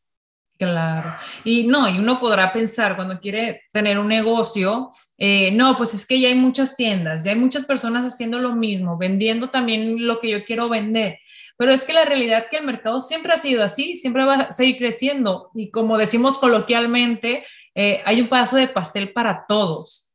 Claro. 0.57 1.15
Y 1.43 1.67
no, 1.67 1.89
y 1.89 1.99
uno 1.99 2.17
podrá 2.17 2.53
pensar 2.53 2.95
cuando 2.95 3.19
quiere 3.19 3.63
tener 3.73 3.99
un 3.99 4.07
negocio, 4.07 4.89
eh, 5.17 5.51
no, 5.51 5.75
pues 5.75 5.93
es 5.93 6.07
que 6.07 6.19
ya 6.19 6.29
hay 6.29 6.35
muchas 6.35 6.77
tiendas, 6.77 7.25
ya 7.25 7.31
hay 7.31 7.37
muchas 7.37 7.65
personas 7.65 8.05
haciendo 8.05 8.39
lo 8.39 8.55
mismo, 8.55 8.97
vendiendo 8.97 9.49
también 9.49 10.07
lo 10.07 10.19
que 10.19 10.29
yo 10.29 10.45
quiero 10.45 10.69
vender. 10.69 11.19
Pero 11.57 11.73
es 11.73 11.83
que 11.83 11.93
la 11.93 12.05
realidad 12.05 12.45
que 12.49 12.57
el 12.57 12.65
mercado 12.65 13.01
siempre 13.01 13.33
ha 13.33 13.37
sido 13.37 13.63
así, 13.63 13.95
siempre 13.95 14.23
va 14.23 14.35
a 14.35 14.51
seguir 14.53 14.77
creciendo. 14.77 15.51
Y 15.53 15.71
como 15.71 15.97
decimos 15.97 16.37
coloquialmente, 16.37 17.45
eh, 17.73 18.01
hay 18.05 18.21
un 18.21 18.29
paso 18.29 18.55
de 18.55 18.67
pastel 18.67 19.11
para 19.11 19.45
todos. 19.47 20.14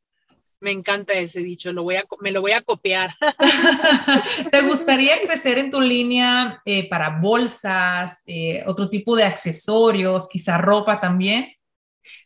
Me 0.61 0.71
encanta 0.73 1.15
ese 1.15 1.41
dicho, 1.41 1.73
lo 1.73 1.83
voy 1.83 1.97
a, 1.97 2.05
me 2.21 2.33
lo 2.33 2.43
voy 2.43 2.53
a 2.53 2.63
copiar. 2.63 3.17
¿Te 4.51 4.61
gustaría 4.63 5.21
crecer 5.23 5.57
en 5.59 5.71
tu 5.71 5.81
línea 5.81 6.61
eh, 6.67 6.89
para 6.89 7.19
bolsas, 7.19 8.23
eh, 8.27 8.63
otro 8.67 8.91
tipo 8.91 9.17
de 9.17 9.25
accesorios, 9.25 10.29
quizá 10.29 10.59
ropa 10.59 11.01
también? 11.01 11.55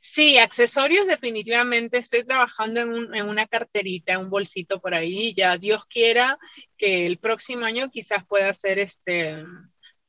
Sí, 0.00 0.38
accesorios 0.38 1.06
definitivamente. 1.06 1.98
Estoy 1.98 2.24
trabajando 2.24 2.80
en, 2.80 3.14
en, 3.14 3.28
una 3.28 3.46
carterita, 3.46 4.18
un 4.18 4.30
bolsito 4.30 4.80
por 4.80 4.94
ahí. 4.94 5.34
Ya 5.34 5.56
Dios 5.56 5.84
quiera 5.86 6.38
que 6.76 7.06
el 7.06 7.18
próximo 7.18 7.64
año 7.64 7.90
quizás 7.90 8.24
pueda 8.26 8.52
ser 8.52 8.78
este 8.78 9.44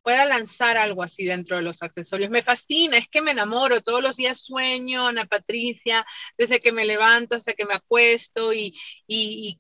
pueda 0.05 0.23
lanzar 0.27 0.77
algo 0.77 1.01
así 1.01 1.25
dentro 1.25 1.55
de 1.55 1.63
los 1.63 1.81
accesorios. 1.81 2.29
Me 2.29 2.43
fascina, 2.43 2.95
es 2.95 3.09
que 3.09 3.23
me 3.23 3.31
enamoro, 3.31 3.81
todos 3.81 4.03
los 4.03 4.15
días 4.15 4.39
sueño, 4.39 5.07
Ana 5.07 5.25
Patricia, 5.25 6.05
desde 6.37 6.59
que 6.59 6.71
me 6.71 6.85
levanto 6.85 7.35
hasta 7.35 7.53
que 7.53 7.65
me 7.65 7.73
acuesto 7.73 8.53
y, 8.53 8.75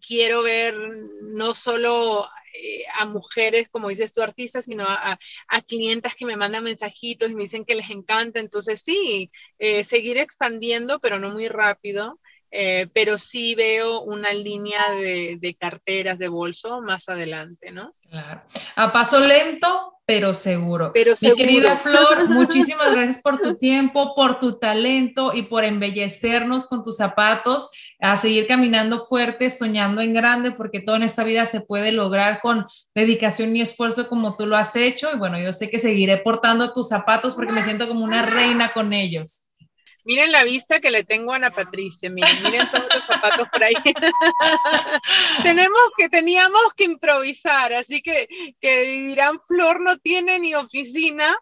quiero 0.07 0.43
ver 0.43 0.75
no 1.23 1.55
solo 1.55 2.29
eh, 2.53 2.83
a 2.93 3.05
mujeres, 3.05 3.69
como 3.69 3.89
dices 3.89 4.13
tú, 4.13 4.21
artistas, 4.21 4.65
sino 4.65 4.83
a, 4.83 5.17
a, 5.47 5.61
clientas 5.63 6.13
que 6.13 6.27
me 6.27 6.37
mandan 6.37 6.63
mensajitos 6.63 7.31
y 7.31 7.33
me 7.33 7.43
dicen 7.43 7.65
que 7.65 7.73
les 7.73 7.89
encanta. 7.89 8.39
Entonces, 8.39 8.83
sí, 8.83 9.31
eh, 9.57 9.83
seguir 9.83 10.17
expandiendo, 10.17 10.99
pero 10.99 11.19
no 11.19 11.31
muy 11.31 11.47
rápido. 11.47 12.19
Eh, 12.51 12.87
pero 12.93 13.17
sí 13.17 13.55
veo 13.55 14.01
una 14.01 14.31
línea 14.31 14.91
de, 14.91 15.37
de, 15.41 15.55
carteras 15.55 16.19
de 16.19 16.29
bolso 16.29 16.79
más 16.81 17.09
adelante, 17.09 17.71
¿no? 17.71 17.95
Claro. 18.07 18.39
A 18.75 18.93
paso 18.93 19.19
lento, 19.19 19.94
pero 20.05 20.35
seguro. 20.35 20.93
Mi 21.21 21.35
querida 21.35 21.75
Flor, 21.77 22.29
muchísimas 22.29 22.91
gracias 22.91 23.21
por 23.21 23.39
tu 23.39 23.57
tiempo, 23.57 24.13
por 24.15 24.39
tu 24.39 24.59
talento 24.59 25.33
y 25.33 25.43
por 25.43 25.63
embellecernos 25.63 26.67
con 26.67 26.83
tus 26.83 26.97
zapatos, 26.97 27.71
a 27.99 28.15
seguir 28.15 28.45
caminando 28.45 29.05
fuerte, 29.05 29.49
soñando 29.49 30.01
en 30.01 30.13
grande, 30.13 30.51
porque 30.51 30.79
todo 30.79 30.97
en 30.97 31.03
esta 31.03 31.23
vida 31.23 31.45
se 31.47 31.61
puede 31.61 31.91
lograr 31.91 32.39
con 32.41 32.65
dedicación 32.93 33.55
y 33.55 33.61
esfuerzo 33.61 34.07
como 34.07 34.35
tú 34.35 34.45
lo 34.45 34.55
has 34.55 34.75
hecho. 34.75 35.09
Y 35.11 35.17
bueno, 35.17 35.39
yo 35.39 35.51
sé 35.53 35.71
que 35.71 35.79
seguiré 35.79 36.17
portando 36.17 36.71
tus 36.71 36.87
zapatos 36.87 37.33
porque 37.33 37.51
me 37.51 37.63
siento 37.63 37.87
como 37.87 38.03
una 38.03 38.21
reina 38.21 38.73
con 38.73 38.93
ellos. 38.93 39.44
Miren 40.05 40.31
la 40.31 40.43
vista 40.43 40.79
que 40.79 40.91
le 40.91 41.03
tengo 41.03 41.33
a 41.33 41.37
Ana 41.37 41.49
Patricia, 41.49 42.11
miren, 42.11 42.31
miren 42.43 42.67
todos 42.69 42.85
los 42.93 43.03
zapatos 43.05 43.47
por 43.51 43.63
ahí. 43.63 43.73
Tenemos 45.43 45.79
que, 45.97 46.09
teníamos 46.09 46.61
que 46.75 46.83
improvisar, 46.83 47.73
así 47.73 48.03
que, 48.03 48.27
que 48.61 48.81
dirán, 48.83 49.39
Flor 49.47 49.81
no 49.81 49.97
tiene 49.97 50.37
ni 50.37 50.53
oficina. 50.53 51.35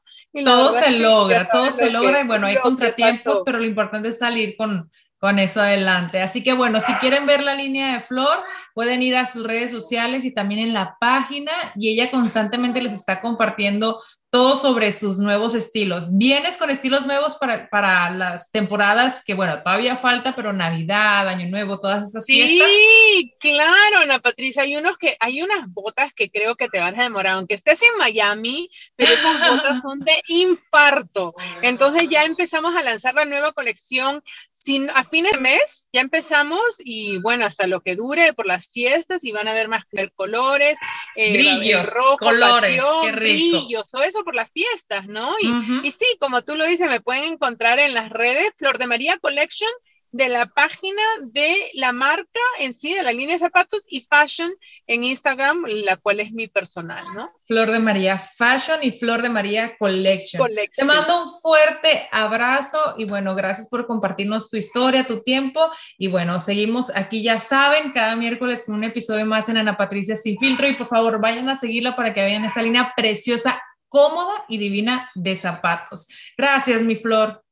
todo 0.46 0.72
se 0.72 0.92
logra, 0.92 1.50
todo 1.52 1.72
se 1.72 1.90
logra 1.90 2.22
y 2.22 2.28
bueno, 2.28 2.48
hay 2.48 2.56
contratiempos, 2.56 3.42
pero 3.46 3.60
lo 3.60 3.66
importante 3.66 4.10
es 4.10 4.20
salir 4.20 4.56
con, 4.56 4.90
con 5.24 5.40
eso 5.40 5.62
adelante. 5.62 6.22
Así 6.22 6.42
que 6.42 6.54
bueno, 6.54 6.80
si 6.80 6.94
quieren 6.96 7.26
ver 7.26 7.44
la 7.44 7.56
línea 7.56 7.94
de 7.94 8.02
Flor, 8.02 8.44
pueden 8.74 9.02
ir 9.02 9.16
a 9.16 9.26
sus 9.26 9.46
redes 9.46 9.72
sociales 9.72 10.26
y 10.26 10.34
también 10.34 10.62
en 10.62 10.74
la 10.74 10.98
página 11.00 11.52
y 11.76 11.90
ella 11.90 12.12
constantemente 12.12 12.82
les 12.82 12.94
está 12.94 13.20
compartiendo 13.20 14.02
todo 14.34 14.56
sobre 14.56 14.92
sus 14.94 15.20
nuevos 15.20 15.54
estilos. 15.54 16.18
Vienes 16.18 16.58
con 16.58 16.72
estilos 16.72 17.06
nuevos 17.06 17.36
para, 17.36 17.70
para 17.70 18.10
las 18.10 18.52
temporadas 18.52 19.24
que, 19.24 19.36
bueno, 19.36 19.62
todavía 19.62 19.96
falta, 19.96 20.34
pero 20.36 20.52
Navidad, 20.52 21.28
Año 21.28 21.48
Nuevo, 21.50 21.80
todas 21.80 22.08
estas 22.08 22.26
fiestas. 22.26 22.68
Sí, 22.68 23.36
claro, 23.40 24.00
Ana 24.00 24.18
Patricia. 24.18 24.64
Hay 24.64 24.76
unos 24.76 24.98
que, 24.98 25.16
hay 25.20 25.44
unas 25.44 25.72
botas 25.72 26.12
que 26.16 26.32
creo 26.32 26.56
que 26.56 26.68
te 26.68 26.80
van 26.80 27.00
a 27.00 27.04
demorar, 27.04 27.34
aunque 27.34 27.54
estés 27.54 27.80
en 27.84 27.96
Miami, 28.00 28.72
pero 28.96 29.14
esas 29.14 29.52
botas 29.52 29.82
son 29.84 30.00
de 30.00 30.20
infarto. 30.26 31.36
Entonces 31.62 32.08
ya 32.10 32.24
empezamos 32.24 32.76
a 32.76 32.82
lanzar 32.82 33.14
la 33.14 33.26
nueva 33.26 33.54
colección 33.54 34.24
sin, 34.52 34.90
a 34.90 35.04
fin 35.04 35.26
de 35.26 35.38
mes 35.38 35.84
ya 35.94 36.02
empezamos 36.02 36.64
y 36.80 37.20
bueno, 37.20 37.46
hasta 37.46 37.68
lo 37.68 37.82
que 37.82 37.96
dure 37.96 38.34
por 38.34 38.48
las 38.48 38.68
fiestas 38.68 39.24
y 39.24 39.32
van 39.32 39.48
a 39.48 39.54
ver 39.54 39.68
más 39.68 39.86
colores, 40.16 40.76
eh, 41.16 41.34
brillos, 41.34 41.94
colores, 42.18 42.84
qué 43.04 43.12
rico. 43.12 43.58
brillos, 43.60 43.90
todo 43.92 44.02
eso 44.02 44.23
por 44.24 44.36
las 44.36 44.52
fiestas, 44.52 45.08
¿no? 45.08 45.34
Y, 45.42 45.88
y, 45.88 45.92
sí, 45.92 46.06
como 46.20 46.44
tú 46.44 46.56
lo 46.56 46.66
dices, 46.66 46.90
me 46.90 47.02
pueden 47.02 47.34
encontrar 47.34 47.80
en 47.80 47.94
las 47.94 48.10
redes 48.10 48.56
Flor 48.58 48.78
de 48.78 48.88
María 48.88 49.18
Collection 49.20 49.70
de 50.14 50.30
la 50.30 50.46
página 50.46 51.02
de 51.22 51.72
la 51.74 51.92
marca 51.92 52.40
en 52.60 52.76
sí, 52.76 52.94
de 52.94 53.02
la 53.02 53.12
línea 53.12 53.36
de 53.36 53.40
zapatos 53.40 53.84
y 53.90 54.02
fashion 54.02 54.54
en 54.86 55.04
Instagram, 55.04 55.66
la 55.66 55.98
cual 55.98 56.20
es 56.20 56.32
mi 56.32 56.48
personal, 56.48 57.04
¿no? 57.16 57.32
Flor 57.48 57.72
de 57.72 57.80
María 57.80 58.20
Fashion 58.20 58.78
y 58.84 58.92
Flor 58.92 59.24
de 59.24 59.30
María 59.30 59.76
Collection. 59.76 60.48
Te 60.76 60.86
mando 60.86 61.24
un 61.24 61.32
fuerte 61.42 62.08
abrazo 62.12 62.94
y 62.96 63.06
bueno, 63.06 63.34
gracias 63.34 63.68
por 63.68 63.88
compartirnos 63.88 64.52
tu 64.52 64.58
historia, 64.58 65.08
tu 65.08 65.24
tiempo 65.24 65.72
y 65.98 66.10
bueno, 66.10 66.40
seguimos 66.40 66.96
aquí, 66.96 67.24
ya 67.24 67.40
saben, 67.40 67.92
cada 67.92 68.16
miércoles 68.16 68.64
con 68.68 68.76
un 68.76 68.84
episodio 68.84 69.26
más 69.26 69.50
en 69.50 69.58
Ana 69.58 69.78
Patricia 69.78 70.16
Sin 70.16 70.38
Filtro 70.38 70.68
y 70.68 70.76
por 70.76 70.86
favor 70.86 71.20
vayan 71.20 71.50
a 71.50 71.56
seguirla 71.56 71.96
para 71.96 72.14
que 72.14 72.24
vean 72.24 72.46
esa 72.46 72.62
línea 72.62 72.94
preciosa, 72.96 73.60
cómoda 73.94 74.44
y 74.50 74.58
divina 74.58 75.12
de 75.14 75.38
zapatos. 75.38 76.08
Gracias, 76.36 76.82
mi 76.82 76.96
Flor. 76.96 77.44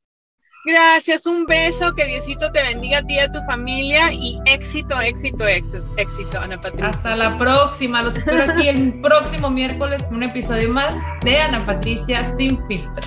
Gracias, 0.64 1.26
un 1.26 1.44
beso, 1.44 1.92
que 1.94 2.04
Diosito 2.04 2.50
te 2.52 2.62
bendiga 2.62 2.98
a 2.98 3.02
ti 3.04 3.14
y 3.14 3.18
a 3.18 3.30
tu 3.30 3.40
familia 3.46 4.12
y 4.12 4.40
éxito, 4.44 5.00
éxito, 5.00 5.46
éxito, 5.46 5.84
éxito, 5.96 6.38
Ana 6.38 6.60
Patricia. 6.60 6.88
Hasta 6.88 7.16
la 7.16 7.36
próxima, 7.38 8.02
los 8.02 8.16
espero 8.16 8.44
aquí 8.44 8.68
el 8.68 9.00
próximo 9.02 9.50
miércoles 9.50 10.04
con 10.04 10.16
un 10.16 10.22
episodio 10.24 10.68
más 10.68 10.96
de 11.24 11.40
Ana 11.40 11.64
Patricia 11.64 12.24
Sin 12.36 12.64
Filtro. 12.66 13.04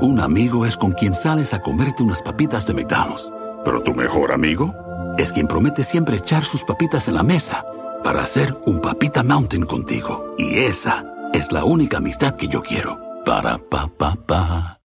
Un 0.00 0.20
amigo 0.20 0.64
es 0.64 0.76
con 0.76 0.92
quien 0.92 1.14
sales 1.14 1.52
a 1.52 1.60
comerte 1.60 2.02
unas 2.02 2.22
papitas 2.22 2.66
de 2.66 2.74
McDonald's, 2.74 3.30
pero 3.64 3.82
tu 3.82 3.94
mejor 3.94 4.32
amigo 4.32 4.74
es 5.18 5.32
quien 5.32 5.46
promete 5.46 5.84
siempre 5.84 6.16
echar 6.16 6.44
sus 6.44 6.64
papitas 6.64 7.08
en 7.08 7.14
la 7.14 7.22
mesa 7.22 7.64
para 8.02 8.22
hacer 8.22 8.56
un 8.66 8.80
papita 8.80 9.22
mountain 9.22 9.66
contigo. 9.66 10.34
Y 10.38 10.58
esa 10.58 11.04
es 11.32 11.52
la 11.52 11.64
única 11.64 11.98
amistad 11.98 12.36
que 12.36 12.48
yo 12.48 12.62
quiero. 12.62 12.98
Para 13.24 13.58
pa 13.58 13.88
pa 13.88 14.14
pa. 14.14 14.80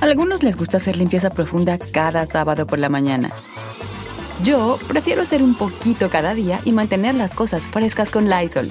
Algunos 0.00 0.42
les 0.42 0.56
gusta 0.56 0.76
hacer 0.76 0.96
limpieza 0.96 1.30
profunda 1.30 1.78
cada 1.78 2.24
sábado 2.26 2.66
por 2.66 2.78
la 2.78 2.88
mañana. 2.88 3.32
Yo 4.42 4.78
prefiero 4.88 5.22
hacer 5.22 5.42
un 5.42 5.54
poquito 5.54 6.08
cada 6.08 6.34
día 6.34 6.60
y 6.64 6.72
mantener 6.72 7.14
las 7.14 7.34
cosas 7.34 7.68
frescas 7.68 8.10
con 8.10 8.28
Lysol. 8.28 8.70